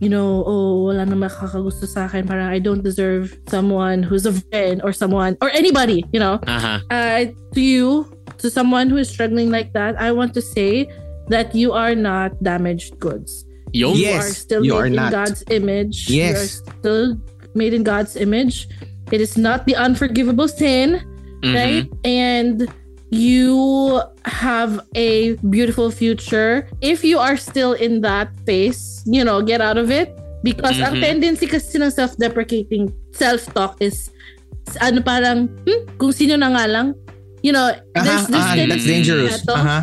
[0.03, 2.27] you know, oh, wala na makakagusto sa akin.
[2.27, 6.43] Parang I don't deserve someone who's a friend or someone or anybody, you know.
[6.51, 6.83] Aha.
[6.91, 8.11] Uh, to you,
[8.43, 10.91] to someone who is struggling like that, I want to say
[11.31, 13.47] that you are not damaged goods.
[13.71, 13.95] Yo.
[13.95, 15.13] You Yes, are still you made are in not.
[15.15, 16.11] God's image.
[16.11, 16.61] You are Yes.
[16.83, 17.15] still
[17.55, 18.67] made in God's image.
[19.15, 20.99] It is not the unforgivable sin
[21.47, 21.55] Mhm.
[21.55, 21.87] right?
[22.03, 22.67] And
[23.13, 26.67] you have a beautiful future.
[26.81, 30.17] If you are still in that phase, you know, get out of it.
[30.43, 31.03] Because ang Mhm.
[31.05, 34.11] tendency kasi ng self-deprecating self-talk is
[34.81, 36.87] ano parang, hmm, kung sino na nga lang,
[37.45, 39.31] you know, there's Aha, this aha, tendency that's dangerous.
[39.31, 39.79] to settle, Aha.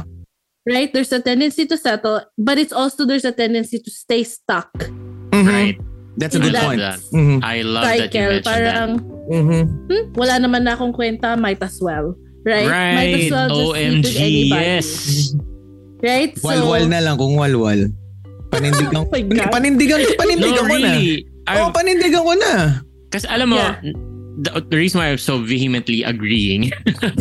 [0.65, 0.89] right?
[0.91, 4.73] There's a tendency to settle, but it's also there's a tendency to stay stuck.
[5.31, 5.47] Mhm.
[5.47, 5.77] Right.
[6.17, 6.81] That's a good that point.
[6.83, 6.99] That.
[7.15, 7.39] Mhm.
[7.39, 8.19] I love that you cycle.
[8.19, 8.51] mentioned that.
[8.51, 8.91] Parang,
[9.31, 9.61] Mhm.
[9.87, 12.17] hmm, wala naman na akong kwenta, might as well.
[12.41, 12.67] Right?
[12.95, 13.31] Might as Right.
[13.31, 14.15] well just sleep with OMG.
[14.15, 14.63] anybody.
[14.63, 14.87] Yes.
[15.99, 16.31] Right?
[16.35, 17.91] So, Walwal na lang kung walwal.
[18.49, 19.51] Panindigan, Oh God.
[19.51, 20.91] panindigan, No, panindigan ko na.
[20.95, 22.53] Oo, I'm- panindigan ko na.
[23.09, 23.75] Kasi alam mo, Yeah.
[24.39, 26.71] the, the reason why I'm so vehemently agreeing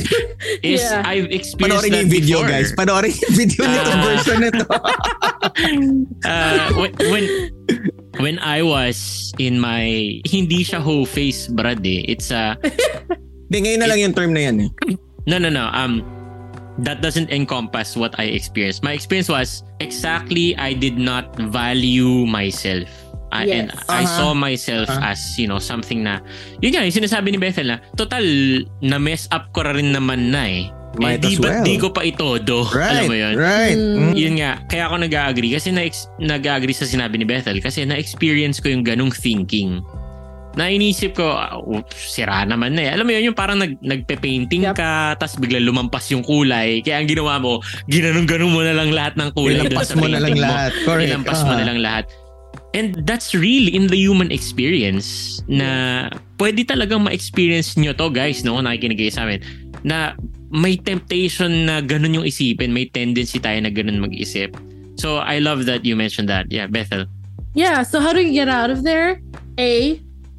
[0.63, 1.03] is Yeah.
[1.03, 2.53] I've experienced Panoorin yung video, before.
[2.55, 2.69] guys.
[2.73, 4.03] Panoorin yung video nito, Ah.
[4.07, 4.65] version nito.
[6.25, 7.25] uh, when, when
[8.19, 9.85] when I was in my
[10.27, 12.07] hindi siya whole face brad eh.
[12.07, 12.55] It's a
[13.49, 14.71] Hindi, ngayon na lang yung term na yan eh.
[15.29, 16.01] No no no um
[16.79, 18.87] that doesn't encompass what I experienced.
[18.87, 22.87] My experience was exactly I did not value myself.
[23.35, 23.85] I, And Yes.
[23.91, 25.12] I saw myself Ah.
[25.12, 26.23] as, you know, something na,
[26.64, 28.25] yun nga, yung sinasabi ni Bethel na, total,
[28.81, 30.64] na-mess up ko rin naman na eh.
[30.97, 31.64] Might eh, di ba't well.
[31.67, 32.64] di ko pa itodo?
[32.73, 33.35] Right, Alam mo yun?
[33.37, 33.77] right.
[33.77, 34.12] Mm.
[34.17, 35.85] Yun nga, kaya ako nag-agree kasi na
[36.17, 39.85] nag-agree sa sinabi ni Bethel kasi na-experience ko yung ganung thinking.
[40.59, 42.90] Na inisip ko, ah, oh, sira naman na eh.
[42.90, 44.75] Alam mo yun, yung parang nag, nagpe-painting Yep.
[44.75, 46.83] ka, tapos bigla lumampas yung kulay.
[46.83, 50.35] Kaya ang ginawa mo, ginanong-ganon mo na lang lahat ng kulay Ilampas mo na lang
[50.35, 50.42] mo.
[50.42, 50.73] lahat.
[50.83, 51.07] Correct.
[51.07, 51.59] Ilampas mo Ah.
[51.59, 52.05] na lang lahat.
[52.75, 58.59] And that's really in the human experience na pwede talagang ma-experience nyo to guys no
[58.59, 59.40] nakikinig kayo sa amin
[59.81, 60.12] na
[60.53, 64.53] may temptation na ganun yung isipin may tendency tayo na ganun mag-isip
[64.97, 67.09] so I love that you mentioned that yeah Bethel
[67.57, 69.18] Yeah, so how do you get out of there?
[69.57, 69.97] A,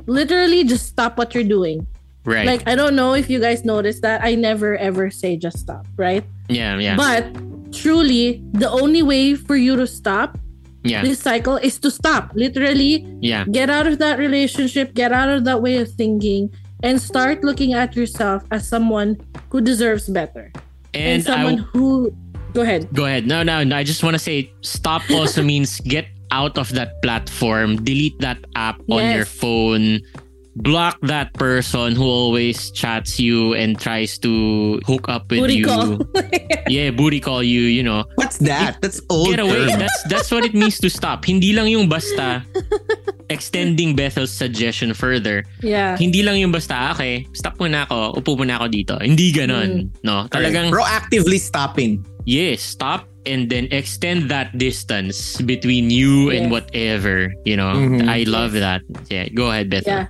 [0.10, 1.86] literally just stop what you're doing.
[2.26, 4.22] right Like, I don't know if you guys noticed that.
[4.24, 6.26] I never ever say just stop, right?
[6.50, 7.24] yeah yeah But
[7.72, 10.38] truly, the only way for you to stop
[10.84, 12.32] yeah this cycle is to stop.
[12.36, 16.50] Literally, yeah get out of that relationship, get out of that way of thinking,
[16.84, 19.16] and start looking at yourself as someone
[19.50, 20.52] who deserves better.
[20.94, 22.12] And, and someone who.
[22.58, 22.90] Go ahead.
[22.94, 23.28] Go ahead.
[23.28, 23.78] No, no, no.
[23.78, 28.38] I just want to say stop also means get out of that platform, delete that
[28.56, 29.16] app on Yes.
[29.16, 30.00] your phone,
[30.56, 35.66] block that person who always chats you and tries to hook up with Booty you.
[35.66, 35.98] call.
[36.70, 38.06] Yeah, booty call you, you know.
[38.16, 38.78] What's that?
[38.82, 39.70] That's old Get away.
[39.74, 39.80] term.
[39.80, 41.26] That's that's what it means to stop.
[41.26, 42.46] Hindi lang yung basta
[43.30, 45.46] extending Bethel's suggestion further.
[45.62, 45.98] yeah.
[45.98, 48.94] Hindi lang yung basta, okay, stop muna ako, upo muna ako dito.
[48.98, 49.94] Hindi ganon.
[50.04, 52.04] No, talagang Proactively stopping.
[52.26, 57.76] yes, stop and then extend that distance between you and whatever, you know.
[57.78, 58.10] Mhm.
[58.10, 58.82] I love that.
[59.10, 59.86] Yeah, go ahead, Beth.
[59.86, 60.08] Yeah.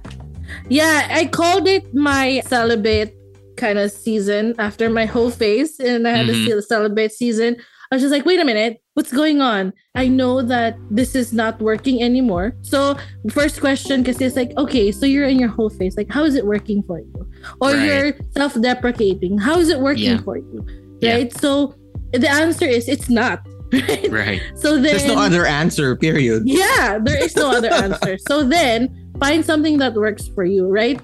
[0.69, 3.13] Yeah, I called it my celibate
[3.57, 6.47] kind of season after my whole face, and I had Mhm.
[6.57, 7.57] a celibate season.
[7.91, 9.73] I was just like, wait a minute, what's going on?
[9.95, 12.53] I know that this is not working anymore.
[12.61, 12.95] So,
[13.31, 16.35] first question, because it's like, okay, so you're in your whole face, Like, how is
[16.35, 17.13] it working for you?
[17.61, 17.81] Or Right.
[17.85, 19.39] you're self deprecating.
[19.39, 20.21] How is it working Yeah.
[20.21, 20.65] for you?
[21.01, 21.13] Yeah.
[21.15, 21.33] Right?
[21.41, 21.73] So,
[22.13, 23.41] the answer is it's not.
[23.73, 24.09] Right?
[24.11, 24.41] Right.
[24.55, 24.83] So, then.
[24.93, 26.43] There's no other answer, period.
[26.45, 28.17] Yeah, there is no other answer.
[28.29, 31.01] So then, find something that works for you, right?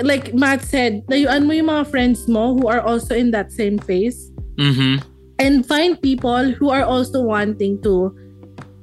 [0.00, 3.76] Like Matt said, layuan mo yung mga friends mo who are also in that same
[3.78, 5.00] phase Mm-hmm.
[5.42, 8.14] And find people who are also wanting to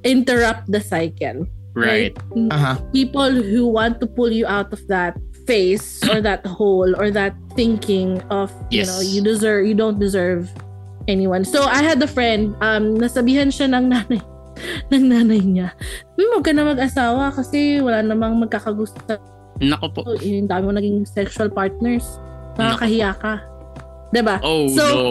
[0.04, 1.48] interrupt the cycle.
[1.72, 2.12] Right.
[2.52, 2.76] Aha.
[2.92, 7.32] People who want to pull you out of that phase or that hole or that
[7.56, 8.92] thinking of, you Yes.
[8.92, 10.50] know, you deserve, you don't deserve
[11.08, 11.46] anyone.
[11.46, 14.20] So I had a friend, um, nasabihan siya ng nanay,
[14.92, 15.68] ng nanay niya,
[16.18, 18.98] hmm, huwag ka na mag-asawa kasi wala namang magkakagusto
[19.60, 20.00] Nako po.
[20.20, 22.18] yung dami mo naging sexual partners.
[22.56, 23.40] Nakakahiya ka.
[24.10, 24.40] Diba?
[24.42, 25.06] Oh so, no.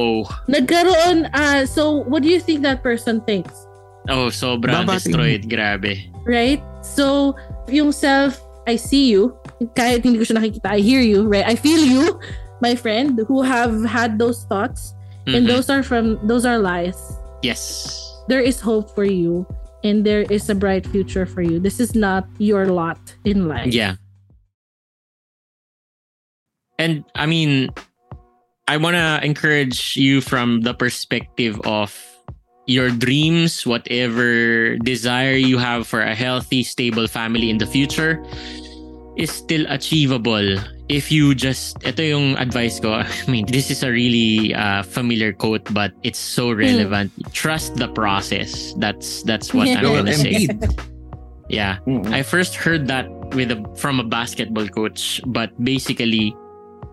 [0.51, 3.67] nagkaroon, ah, so what do you think that person thinks?
[4.09, 5.13] Oh, sobrang Babating.
[5.13, 5.43] destroyed.
[5.47, 6.09] Grabe.
[6.25, 6.59] Right?
[6.81, 7.35] So,
[7.69, 9.37] yung self, I see you,
[9.77, 11.45] kahit hindi ko siya nakikita, I hear you, right?
[11.47, 12.19] I feel you,
[12.59, 14.93] my friend, who have had those thoughts.
[15.29, 15.51] and Mhm.
[15.51, 16.97] those are from those are lies.
[17.45, 18.01] Yes.
[18.31, 19.45] There is hope for you
[19.85, 21.61] and there is a bright future for you.
[21.61, 22.97] This is not your lot
[23.29, 23.69] in life.
[23.69, 24.01] Yeah.
[26.79, 27.69] And I mean,
[28.69, 31.89] I want to encourage you from the perspective of
[32.67, 38.23] your dreams, whatever desire you have for a healthy, stable family in the future
[39.17, 43.01] is still achievable if you just ito yung advice ko.
[43.01, 47.09] I mean, this is a really uh, familiar quote but it's so relevant.
[47.33, 48.77] Trust the process.
[48.77, 50.45] That's that's what I'm going to say.
[51.49, 51.81] Yeah.
[51.89, 52.13] Mm-mm.
[52.13, 56.37] I first heard that with a, from a basketball coach, but basically,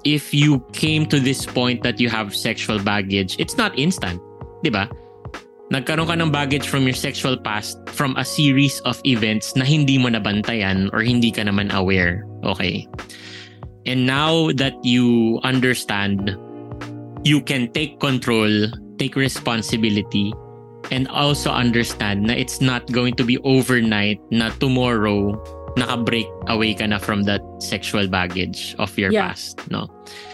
[0.06, 4.22] if you came to this point that you have sexual baggage, it's not instant,
[4.62, 4.86] di ba?
[5.74, 9.98] Nagkaroon ka ng baggage from your sexual past from a series of events na hindi
[9.98, 12.22] mo nabantayan or hindi ka naman aware.
[12.46, 12.86] Okay.
[13.82, 16.38] And now that you understand,
[17.26, 18.70] you can take control,
[19.02, 20.30] take responsibility,
[20.94, 25.34] and also understand na it's not going to be overnight na tomorrow
[25.76, 29.28] naka-break away ka na from that sexual baggage of your Yeah.
[29.30, 29.86] past, no?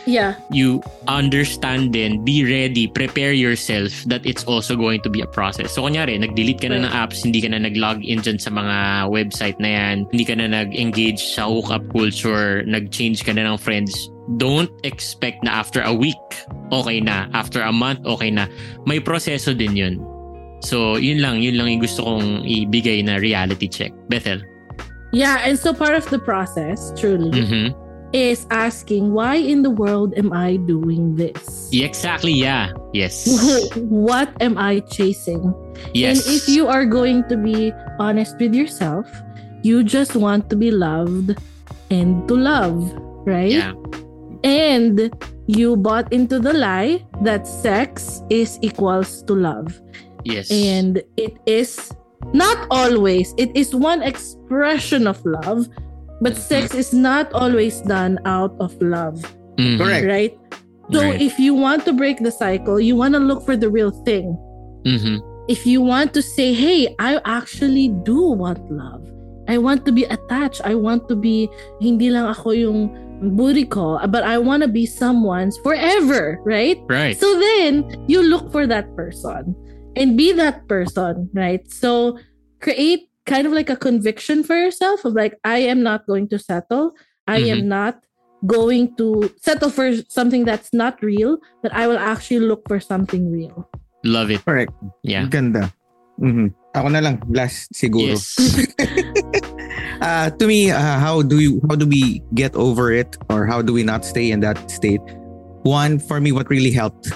[0.07, 0.39] Yeah.
[0.55, 5.75] You understand then, be ready, prepare yourself that it's also going to be a process.
[5.75, 9.11] So kunyari, nag-delete ka na ng apps, hindi ka na nag-log in dyan sa mga
[9.11, 13.95] website na yan, hindi ka na nag-engage sa hookup culture, nag-change ka na ng friends,
[14.39, 16.23] don't expect na after a week,
[16.71, 17.27] okay na.
[17.35, 18.47] After a month, okay na.
[18.87, 19.95] May proseso din yun.
[20.63, 23.91] So, yun lang, yun lang yung gusto kong ibigay na reality check.
[24.07, 24.39] Bethel.
[25.13, 27.75] Yeah, and so part of the process, truly, Mhm.
[28.13, 31.69] is asking why in the world am I doing this?
[31.73, 32.73] Exactly, yeah.
[32.93, 33.25] Yes.
[33.77, 35.53] what am I chasing?
[35.95, 36.27] Yes.
[36.27, 39.07] And if you are going to be honest with yourself,
[39.63, 41.37] you just want to be loved
[41.91, 42.77] and to love,
[43.25, 43.53] right?
[43.53, 43.73] Yeah.
[44.45, 45.09] And
[45.47, 49.81] you bought into the lie that sex is equals to love.
[50.25, 50.51] Yes.
[50.51, 51.93] And it is
[52.33, 55.69] not always, it is one expression of love,
[56.21, 59.19] but sex is not always done out of love,
[59.59, 59.79] Mhm.
[59.79, 60.07] Correct.
[60.07, 60.35] right?
[60.91, 61.21] So Right.
[61.21, 64.37] if you want to break the cycle, you want to look for the real thing.
[64.87, 65.21] Mhm.
[65.49, 69.03] If you want to say, hey, I actually do want love.
[69.49, 70.63] I want to be attached.
[70.65, 71.51] I want to be,
[71.83, 72.91] hindi lang ako yung
[73.35, 76.79] booty call, but I want to be someone's forever, right?
[76.91, 77.19] Right.
[77.19, 79.55] So then you look for that person
[79.97, 81.63] and be that person, right?
[81.71, 82.19] So
[82.61, 86.39] create kind of like a conviction for yourself of like, I am not going to
[86.39, 86.93] settle.
[87.27, 88.03] I am not
[88.47, 93.31] going to settle for something that's not real, but I will actually look for something
[93.31, 93.69] real.
[94.05, 94.45] Love it.
[94.45, 94.73] Correct.
[95.03, 95.27] Yeah.
[95.31, 95.73] Ganda.
[96.21, 96.55] Mhm.
[96.75, 98.17] Ako na lang, last siguro.
[98.17, 98.37] Yes.
[100.01, 103.61] uh, to me, uh, how do you how do we get over it, or how
[103.61, 105.03] do we not stay in that state?
[105.63, 107.13] One for me, what really helped,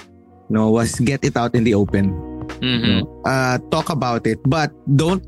[0.49, 2.26] you no, was get it out in the open.
[2.61, 3.05] Mhm.
[3.25, 5.23] Uh, talk about it, but don't.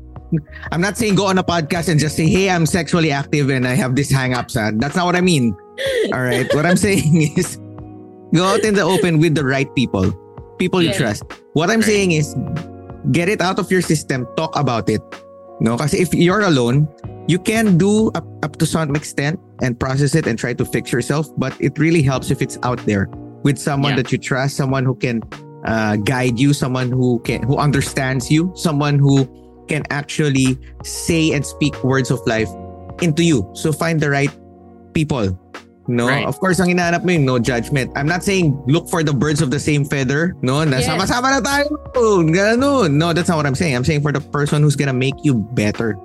[0.70, 3.66] I'm not saying go on a podcast and just say, "Hey, I'm sexually active and
[3.66, 4.70] I have this hang-ups." ah.
[4.78, 5.54] That's not what I mean.
[6.14, 7.58] All right, what I'm saying is
[8.32, 10.14] go out in the open with the right people,
[10.58, 11.24] people you trust.
[11.54, 11.90] What I'm Right.
[11.90, 12.34] saying is
[13.10, 14.22] get it out of your system.
[14.36, 15.02] Talk about it.
[15.58, 16.86] No, because if you're alone,
[17.26, 20.92] you can do up, up to some extent and process it and try to fix
[20.94, 21.26] yourself.
[21.36, 23.10] But it really helps if it's out there
[23.42, 24.06] with someone Yeah.
[24.06, 25.20] that you trust, someone who can
[25.64, 29.26] uh, guide you, someone who can who understands you, someone who
[29.68, 32.48] can actually say and speak words of life
[33.02, 33.48] into you.
[33.54, 34.32] So find the right
[34.92, 35.36] people.
[35.90, 36.22] No, Right.
[36.26, 37.90] of course, ang inaanap mo yung no judgment.
[37.98, 40.36] I'm not saying look for the birds of the same feather.
[40.42, 40.86] No, na Yes.
[40.86, 41.02] na
[41.42, 41.66] tayo.
[42.30, 42.94] Ganun.
[42.94, 43.74] No, that's not what I'm saying.
[43.74, 45.98] I'm saying for the person who's gonna make you better.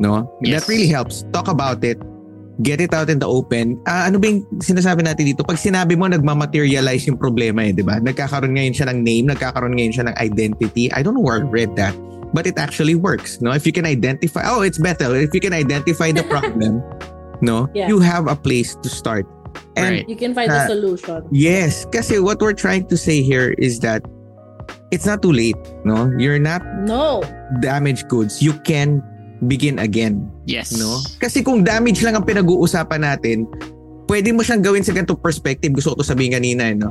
[0.00, 0.62] No, Yes.
[0.62, 1.26] that really helps.
[1.34, 2.00] Talk about it.
[2.58, 3.78] Get it out in the open.
[3.86, 5.46] Ah, ano ba yung sinasabi natin dito?
[5.46, 8.02] Pag sinabi mo, nagmamaterialize yung problema eh, di ba?
[8.02, 10.90] Nagkakaroon ngayon siya ng name, nagkakaroon ngayon siya ng identity.
[10.90, 11.94] I don't know where I read that.
[12.34, 13.38] But it actually works.
[13.40, 15.14] No, if you can identify, oh, it's Bethel.
[15.14, 16.82] If you can identify the problem,
[17.40, 17.86] no, Yeah.
[17.88, 19.24] you have a place to start.
[19.78, 20.08] And Right.
[20.10, 21.24] You can find Uh, solution.
[21.30, 24.02] Yes, kasi what we're trying to say here is that
[24.90, 25.56] it's not too late,
[25.86, 26.10] no?
[26.18, 27.22] You're not No.
[27.62, 28.42] damaged goods.
[28.42, 29.00] You can
[29.40, 30.74] begin again, Yes.
[30.74, 30.98] no?
[31.16, 33.46] Kasi kung damage lang ang pinag-uusapan natin,
[34.06, 35.70] pwede mo siyang gawin sa ganitong perspective.
[35.70, 36.90] Gusto ko to sabihin kanina, eh, no?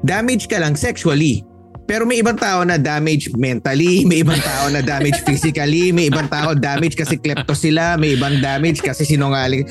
[0.00, 1.44] Damage ka lang sexually.
[1.84, 6.26] Pero may ibang tao na damage mentally, may ibang tao na damage physically, may ibang
[6.26, 9.64] tao damage kasi klepto sila, may ibang damage kasi sinungaling.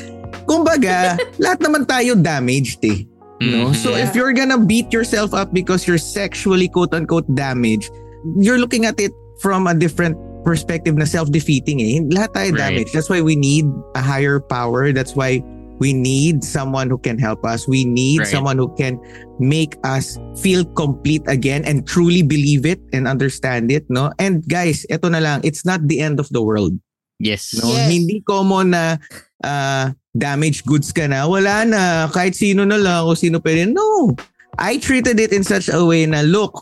[0.44, 3.06] Kumbaga, lahat naman tayo damaged eh.
[3.38, 3.70] No?
[3.70, 3.78] Mhm.
[3.78, 4.02] So Yeah.
[4.02, 7.94] if you're gonna beat yourself up because you're sexually quote unquote damaged,
[8.36, 12.00] you're looking at it from a different perspective na self-defeating eh.
[12.16, 12.72] Lahat tayo Right.
[12.72, 12.96] damaged.
[12.96, 13.68] That's why we need
[14.00, 14.96] a higher power.
[14.96, 15.44] That's why
[15.78, 17.70] We need someone who can help us.
[17.70, 18.34] We need Right.
[18.34, 18.98] someone who can
[19.38, 24.10] make us feel complete again and truly believe it and understand it, no?
[24.18, 26.74] And guys, ito na lang, it's not the end of the world.
[27.22, 27.54] Yes.
[27.54, 27.94] No, Yes.
[27.94, 28.98] hindi common na
[29.46, 31.30] ah, damaged goods ka na.
[31.30, 32.10] Wala na.
[32.10, 33.70] Kahit sino na lang o sino pwede.
[33.70, 34.18] No.
[34.58, 36.58] I treated it in such a way na look,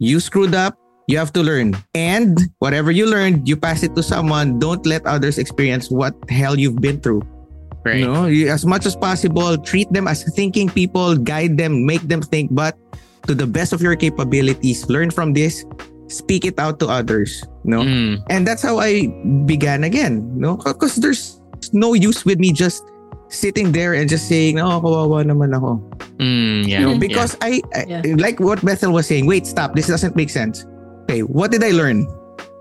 [0.00, 1.76] you screwed up, you have to learn.
[1.94, 4.58] And whatever you learned, you pass it to someone.
[4.58, 7.22] Don't let others experience what hell you've been through.
[7.84, 8.00] Right.
[8.00, 12.00] You know, You- as much as possible, treat them as thinking people, guide them, make
[12.08, 12.76] them think, but
[13.28, 15.64] to the best of your capabilities, learn from this,
[16.08, 17.44] speak it out to others.
[17.64, 17.84] No?
[17.84, 19.08] Mm, And that's how I
[19.44, 20.24] began again.
[20.32, 20.56] No?
[20.56, 21.40] Because there's
[21.76, 22.84] no use with me just
[23.28, 25.80] sitting there and just saying, oh, kawawa naman ako.
[26.20, 26.80] mm, yeah.
[26.80, 28.16] You know, because I, I Yeah.
[28.16, 30.64] like what Bethel was saying, wait, stop, this doesn't make sense.
[31.04, 32.08] Okay, what did I learn?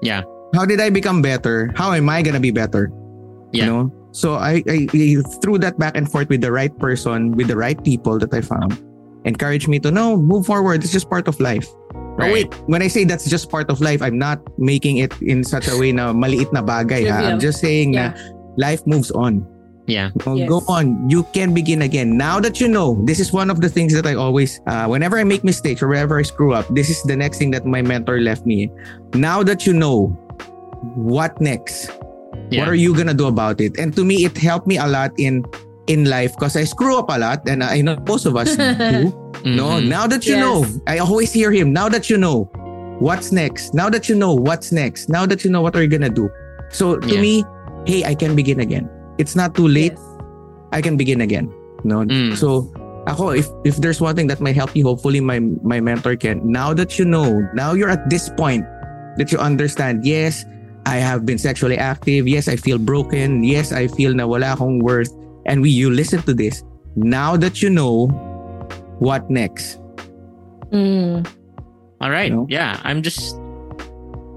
[0.02, 0.24] Yeah.
[0.54, 1.72] How did I become better?
[1.76, 2.92] How am I gonna be better?
[3.52, 3.66] Yeah.
[3.66, 3.84] You know?
[4.12, 7.58] So I, I, I threw that back and forth with the right person, with the
[7.58, 8.78] right people that I found.
[9.26, 10.84] Encouraged me to no, move forward.
[10.84, 11.68] It's just part of life.
[11.96, 12.34] Oh, Right.
[12.46, 15.68] wait, when I say that's just part of life, I'm not making it in such
[15.68, 17.10] a way na maliit na bagay.
[17.10, 17.26] Ha?
[17.26, 18.14] I'm just saying Yeah.
[18.14, 18.18] na
[18.58, 19.42] life moves on.
[19.86, 20.12] Yeah.
[20.26, 20.48] Oh, Yes.
[20.48, 21.10] Go on.
[21.10, 22.16] You can begin again.
[22.18, 25.18] Now that you know, this is one of the things that I always, uh, whenever
[25.20, 27.82] I make mistakes or wherever I screw up, this is the next thing that my
[27.82, 28.72] mentor left me.
[29.14, 30.08] Now that you know,
[30.96, 31.92] what next?
[32.50, 32.62] Yeah.
[32.62, 33.78] What are you gonna do about it?
[33.80, 35.44] And to me, it helped me a lot in
[35.88, 39.12] in life because I screw up a lot, and I know most of us do.
[39.44, 39.88] No, Mhm.
[39.92, 40.44] now that you Yes.
[40.46, 41.74] know, I always hear him.
[41.76, 42.48] Now that you know,
[43.04, 43.74] what's next?
[43.76, 45.10] Now that you know, what's next?
[45.10, 46.30] Now that you know, what are you gonna do?
[46.72, 47.20] So to Yeah.
[47.20, 47.44] me,
[47.84, 48.88] hey, I can begin again.
[49.18, 49.94] It's not too late.
[49.94, 50.10] Yes.
[50.74, 51.54] I can begin again.
[51.84, 52.34] No, Mm.
[52.34, 52.66] so
[53.06, 56.40] ako, if if there's one thing that might help you, hopefully my my mentor can.
[56.42, 58.64] Now that you know, now you're at this point
[59.20, 60.02] that you understand.
[60.08, 60.48] Yes,
[60.88, 62.26] I have been sexually active.
[62.26, 63.44] Yes, I feel broken.
[63.44, 65.12] Yes, I feel na wala akong worth.
[65.46, 66.64] And we, you listen to this.
[66.96, 68.08] Now that you know,
[69.04, 69.78] what next?
[70.72, 71.28] Mm.
[72.00, 72.32] All right.
[72.32, 72.48] No?
[72.50, 73.36] Yeah, I'm just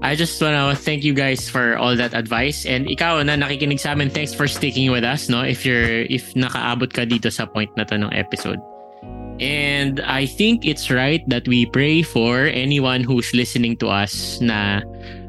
[0.01, 3.97] I just wanna thank you guys for all that advice and ikaw na nakikinig sa
[3.97, 5.41] amin, thanks for sticking with us, no?
[5.41, 8.61] If you're if nakaabot ka dito sa point na to ng episode.
[9.41, 14.81] And I think it's right that we pray for anyone who's listening to us na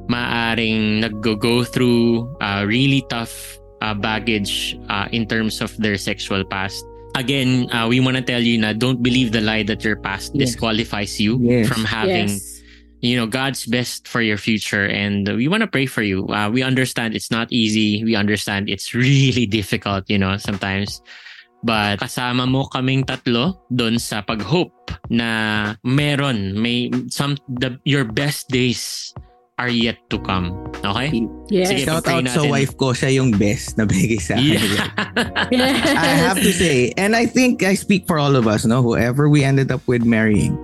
[0.08, 6.84] maaring nag-go through uh, really tough uh, baggage uh, in terms of their sexual past.
[7.16, 10.32] Again, uh, we want to tell you na don't believe the lie that your past
[10.32, 10.52] Yes.
[10.56, 11.68] disqualifies you Yes.
[11.68, 12.57] from having yes.
[13.00, 16.26] You know God's best for your future and we want to pray for you.
[16.28, 18.04] Uh, we understand it's not easy.
[18.04, 21.02] We understand it's really difficult, you know, sometimes.
[21.62, 28.46] But kasama mo kaming tatlo doon sa pag-hope na meron may some the, your best
[28.48, 29.10] days
[29.58, 30.54] are yet to come.
[30.86, 31.26] Okay?
[31.50, 31.68] Yes.
[31.70, 32.50] Sige, Shout out sa natin.
[32.50, 34.54] wife ko, siya yung best na bigay sa akin.
[35.50, 35.98] Yeah.
[35.98, 38.82] I have to say, and I think I speak for all of us, no?
[38.82, 40.54] Whoever we ended up with marrying,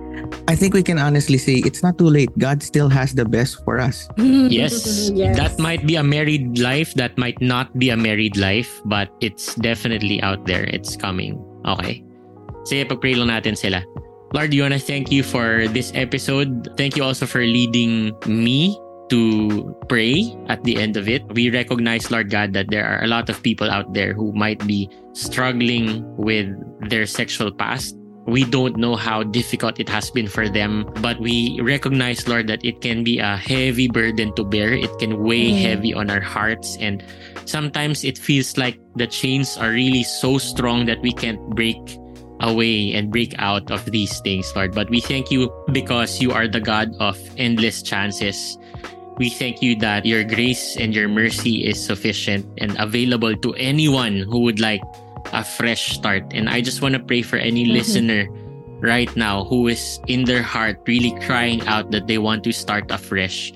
[0.47, 2.31] I think we can honestly say it's not too late.
[2.39, 4.07] God still has the best for us.
[4.47, 5.35] Yes, Yes.
[5.35, 6.93] that might be a married life.
[6.95, 10.63] That might not be a married life, but it's definitely out there.
[10.71, 11.35] It's coming.
[11.67, 12.05] Okay.
[12.63, 13.83] Sige, pag-pray lang natin sila.
[14.33, 16.67] Lord, you wanna thank you for this episode.
[16.77, 18.73] Thank you also for leading me
[19.09, 21.21] to pray at the end of it.
[21.33, 24.65] We recognize, Lord God, that there are a lot of people out there who might
[24.65, 26.49] be struggling with
[26.89, 27.95] their sexual past.
[28.25, 32.65] We don't know how difficult it has been for them, but we recognize, Lord, that
[32.65, 34.73] it can be a heavy burden to bear.
[34.73, 35.61] It can weigh Mm.
[35.61, 36.75] heavy on our hearts.
[36.81, 37.05] And
[37.45, 41.77] sometimes it feels like the chains are really so strong that we can't break
[42.41, 44.73] away and break out of these things, Lord.
[44.73, 48.57] But we thank you because you are the God of endless chances.
[49.17, 54.27] We thank you that your grace and your mercy is sufficient and available to anyone
[54.27, 54.83] who would like
[55.31, 56.35] a fresh start.
[56.35, 57.73] And I just want to pray for any Mhm.
[57.79, 58.27] listener
[58.83, 62.91] right now who is in their heart really crying out that they want to start
[62.91, 63.53] afresh.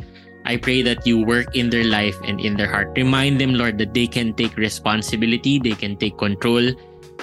[0.48, 2.96] I pray that you work in their life and in their heart.
[2.96, 6.72] Remind them, Lord, that they can take responsibility, they can take control,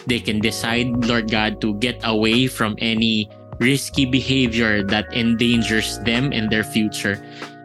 [0.07, 6.31] they can decide, Lord God, to get away from any risky behavior that endangers them
[6.31, 7.19] and their future.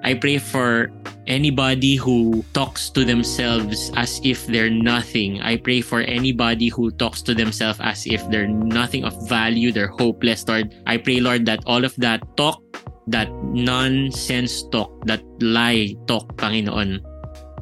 [0.04, 0.92] I pray for
[1.28, 5.42] anybody who talks to themselves as if they're nothing.
[5.42, 9.94] I pray for anybody who talks to themselves as if they're nothing of value, they're
[9.94, 10.74] hopeless, Lord.
[10.88, 12.62] I pray, Lord, that all of that talk,
[13.08, 17.00] that nonsense talk, that lie talk, Panginoon,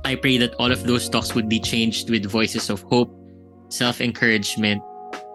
[0.06, 3.12] I pray that all of those talks would be changed with voices of hope,
[3.68, 4.82] self encouragement,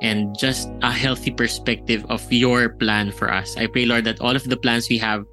[0.01, 3.57] and just a healthy perspective of your plan for us.
[3.57, 5.25] I pray, Lord, that all of the plans we have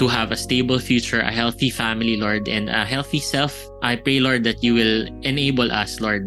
[0.00, 3.52] to have a stable future, a healthy family, Lord, and a healthy self,
[3.84, 6.24] I pray, Lord, that you will enable us, Lord,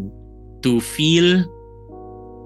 [0.62, 1.42] to feel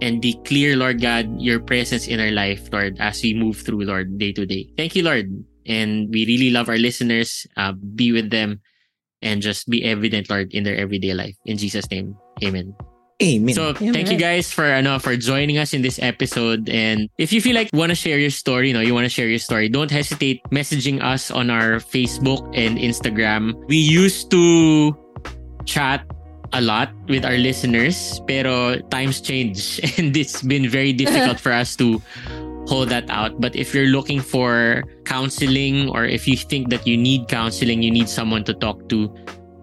[0.01, 4.17] and declare, Lord God, your presence in our life, Lord, as we move through, Lord,
[4.17, 4.73] day to day.
[4.81, 5.29] Thank you, Lord.
[5.69, 7.47] And we really love our listeners.
[7.61, 8.65] Uh, be with them
[9.21, 11.37] and just be evident, Lord, in their everyday life.
[11.45, 12.73] In Jesus' name, amen.
[13.21, 13.55] Amen.
[13.55, 13.93] So Amen.
[13.93, 16.71] thank you guys for ano for joining us in this episode.
[16.71, 19.11] And if you feel like want to share your story, you know, you want to
[19.11, 23.59] share your story, don't hesitate messaging us on our Facebook and Instagram.
[23.67, 24.95] We used to
[25.67, 26.07] chat
[26.53, 31.75] a lot with our listeners, pero times change and it's been very difficult for us
[31.83, 32.01] to
[32.71, 33.41] hold that out.
[33.41, 37.91] But if you're looking for counseling or if you think that you need counseling, you
[37.91, 39.11] need someone to talk to,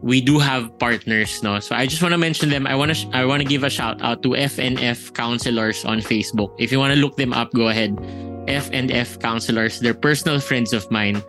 [0.05, 1.59] we do have partners no?
[1.59, 2.67] So i just want to mention them.
[2.67, 5.99] I want to sh- i want to give a shout out to fnf counselors on
[5.99, 6.53] facebook.
[6.59, 7.97] If you want to look them up go ahead.
[8.45, 11.21] Fnf counselors they're personal friends of mine.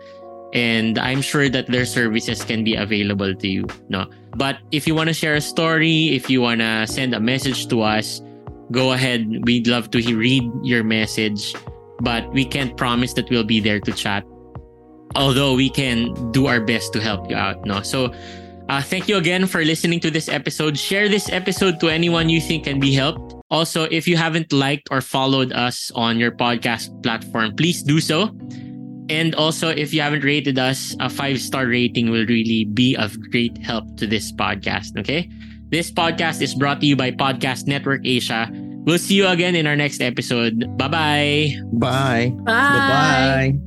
[0.53, 4.05] And i'm sure that their services can be available to you no?
[4.37, 7.67] But if you want to share a story if you want to send a message
[7.73, 8.21] to us
[8.71, 9.25] go ahead.
[9.45, 11.55] We'd love to read your message.
[11.99, 14.23] But we can't promise that we'll be there to chat.
[15.15, 17.81] Although we can do our best to help you out no?
[17.81, 18.13] So
[18.69, 20.77] uh, thank you again for listening to this episode.
[20.77, 23.35] Share this episode to anyone you think can be helped.
[23.49, 28.35] Also, if you haven't liked or followed us on your podcast platform, please do so.
[29.09, 33.15] And also, if you haven't rated us, a five star rating will really be of
[33.31, 34.97] great help to this podcast.
[34.99, 35.29] Okay.
[35.69, 38.49] This podcast is brought to you by Podcast Network Asia.
[38.87, 40.77] We'll see you again in our next episode.
[40.77, 41.55] Bye bye.
[41.73, 42.31] Bye.
[42.43, 43.51] Bye.
[43.55, 43.66] Bye.